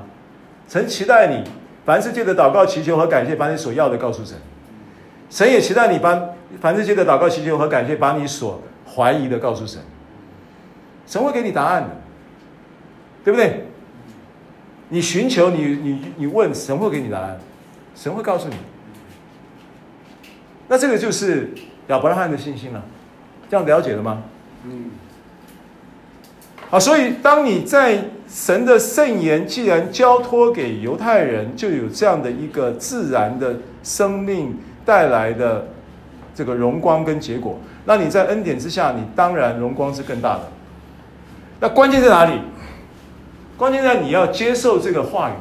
[0.67, 1.43] 神期待你
[1.85, 4.37] 凡事借着祷告祈求和感谢，把你所要的告诉神。
[5.29, 6.29] 神也期待你把
[6.61, 8.61] 凡事借着祷告祈求和感谢，把你所
[8.95, 9.81] 怀疑的告诉神。
[11.05, 11.89] 神会给你答案的，
[13.25, 13.65] 对不对？
[14.89, 17.37] 你寻求，你你你问，神会给你答案，
[17.95, 18.55] 神会告诉你。
[20.69, 21.51] 那这个就是
[21.87, 22.81] 亚伯拉罕的信心了，
[23.49, 24.23] 这样了解了吗？
[24.63, 24.85] 嗯。
[26.69, 35.67] 好，所以当你在神的圣言既然交托给犹太人，就有这样的一个自然的生命带来的
[36.33, 40.43] 这个荣光跟结果，那你在恩典之下，你当然荣光是更大的。
[41.59, 42.39] 那关键在哪里？
[43.57, 45.33] 关键在你要接受这个话语。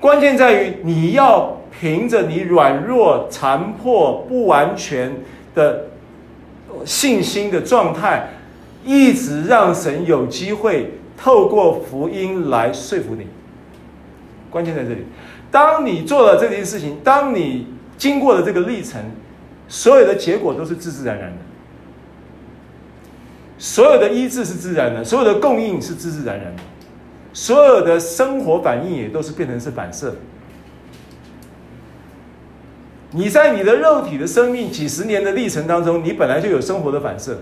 [0.00, 1.57] 关键在于你要。
[1.80, 5.14] 凭着你软弱、残破、不完全
[5.54, 5.84] 的
[6.84, 8.30] 信心的状态，
[8.84, 13.26] 一直让神有机会透过福音来说服你。
[14.50, 15.04] 关键在这里，
[15.50, 19.00] 当你做了这件事情，当你经过了这个历程，
[19.68, 21.36] 所有的结果都是自自然然的，
[23.58, 26.62] 所有的医治是自然的，所有的供应是自自然然的，
[27.32, 30.16] 所有的生活反应也都是变成是反射。
[33.12, 37.38] 你在你的肉体的生命几十年的历程当中，你本来就有生活的反射。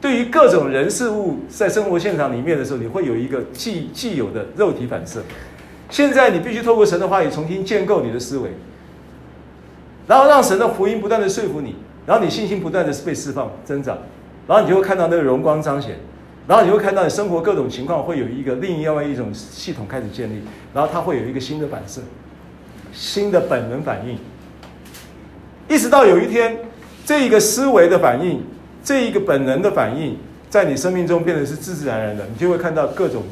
[0.00, 5.22] 对于各种人事物，在生活现场里面的时候，你会有一个既既有的肉体反射。
[5.88, 8.50] 现在你必须透过神的话语重新建构你的思维，
[10.06, 13.96] 然后让神的福音不断的说服你，然后你信心不断的被释放增长，
[14.46, 15.96] 然后你就会看到那个荣光彰显，
[16.46, 20.42] 然后你会看到你生活各种情况会有一个另外一种系统开始建立，
[20.74, 22.02] 然后它会有一个新的反射，
[22.92, 24.18] 新的本能反应，
[25.68, 26.56] 一直到有一天，
[27.04, 28.42] 这一个思维的反应。
[28.82, 30.18] 这一个本能的反应，
[30.50, 33.22] 在你生命中变得是自自然然的，你就会看到各种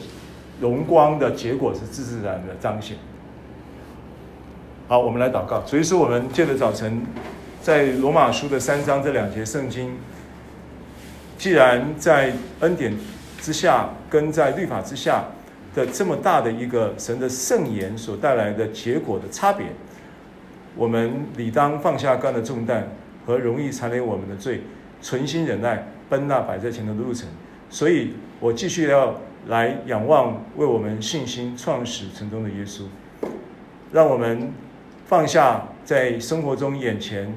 [0.63, 2.97] 荣光的结果是自自然的彰显。
[4.89, 5.63] 好，我们来祷告。
[5.67, 7.03] 所以说，我们借着早晨
[7.61, 9.95] 在罗马书的三章这两节圣经，
[11.37, 12.97] 既然在恩典
[13.43, 15.23] 之下跟在律法之下
[15.75, 19.67] 的这么大的一个神的圣言所带来的结果的差别，
[20.77, 22.89] 我们理当放下各样的重担
[23.27, 24.63] 和容易缠累我们的罪。
[25.01, 27.29] 存心忍耐，奔那摆在前头的路程。
[27.69, 32.83] 所以我继续要来仰望为我们信心创始成终的耶稣，
[33.91, 34.53] 让我们
[35.07, 37.37] 放下在生活中眼前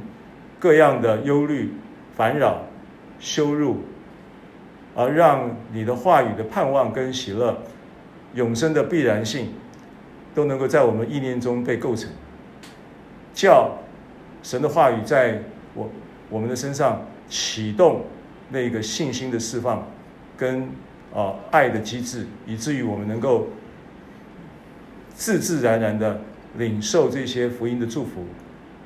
[0.60, 1.74] 各样的忧虑、
[2.16, 2.62] 烦扰、
[3.20, 3.78] 羞辱，
[4.96, 7.64] 而让你的话语的盼望跟喜乐、
[8.36, 9.50] 永生的必然性，
[10.36, 12.12] 都能够在我们意念中被构成，
[13.36, 13.78] 叫
[14.42, 15.44] 神的话语在
[15.76, 15.92] 我
[16.32, 17.06] 我们的身上。
[17.28, 18.06] 启动
[18.52, 19.88] 那个信心的释放，
[20.38, 20.70] 跟
[21.12, 23.48] 啊爱的机制，以至于我们能够
[25.16, 26.22] 自自然然的
[26.60, 28.26] 领受这些福音的祝福，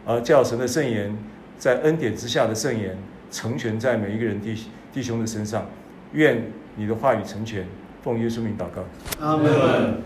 [0.06, 1.14] 而叫神的圣言
[1.58, 2.98] 在恩典之下的圣言
[3.30, 4.56] 成全在每一个人弟
[4.94, 5.66] 弟兄的身上。
[6.14, 6.42] 愿
[6.78, 7.68] 你的话语成全，
[8.02, 8.86] 奉耶稣名祷告。
[9.20, 10.02] 阿门。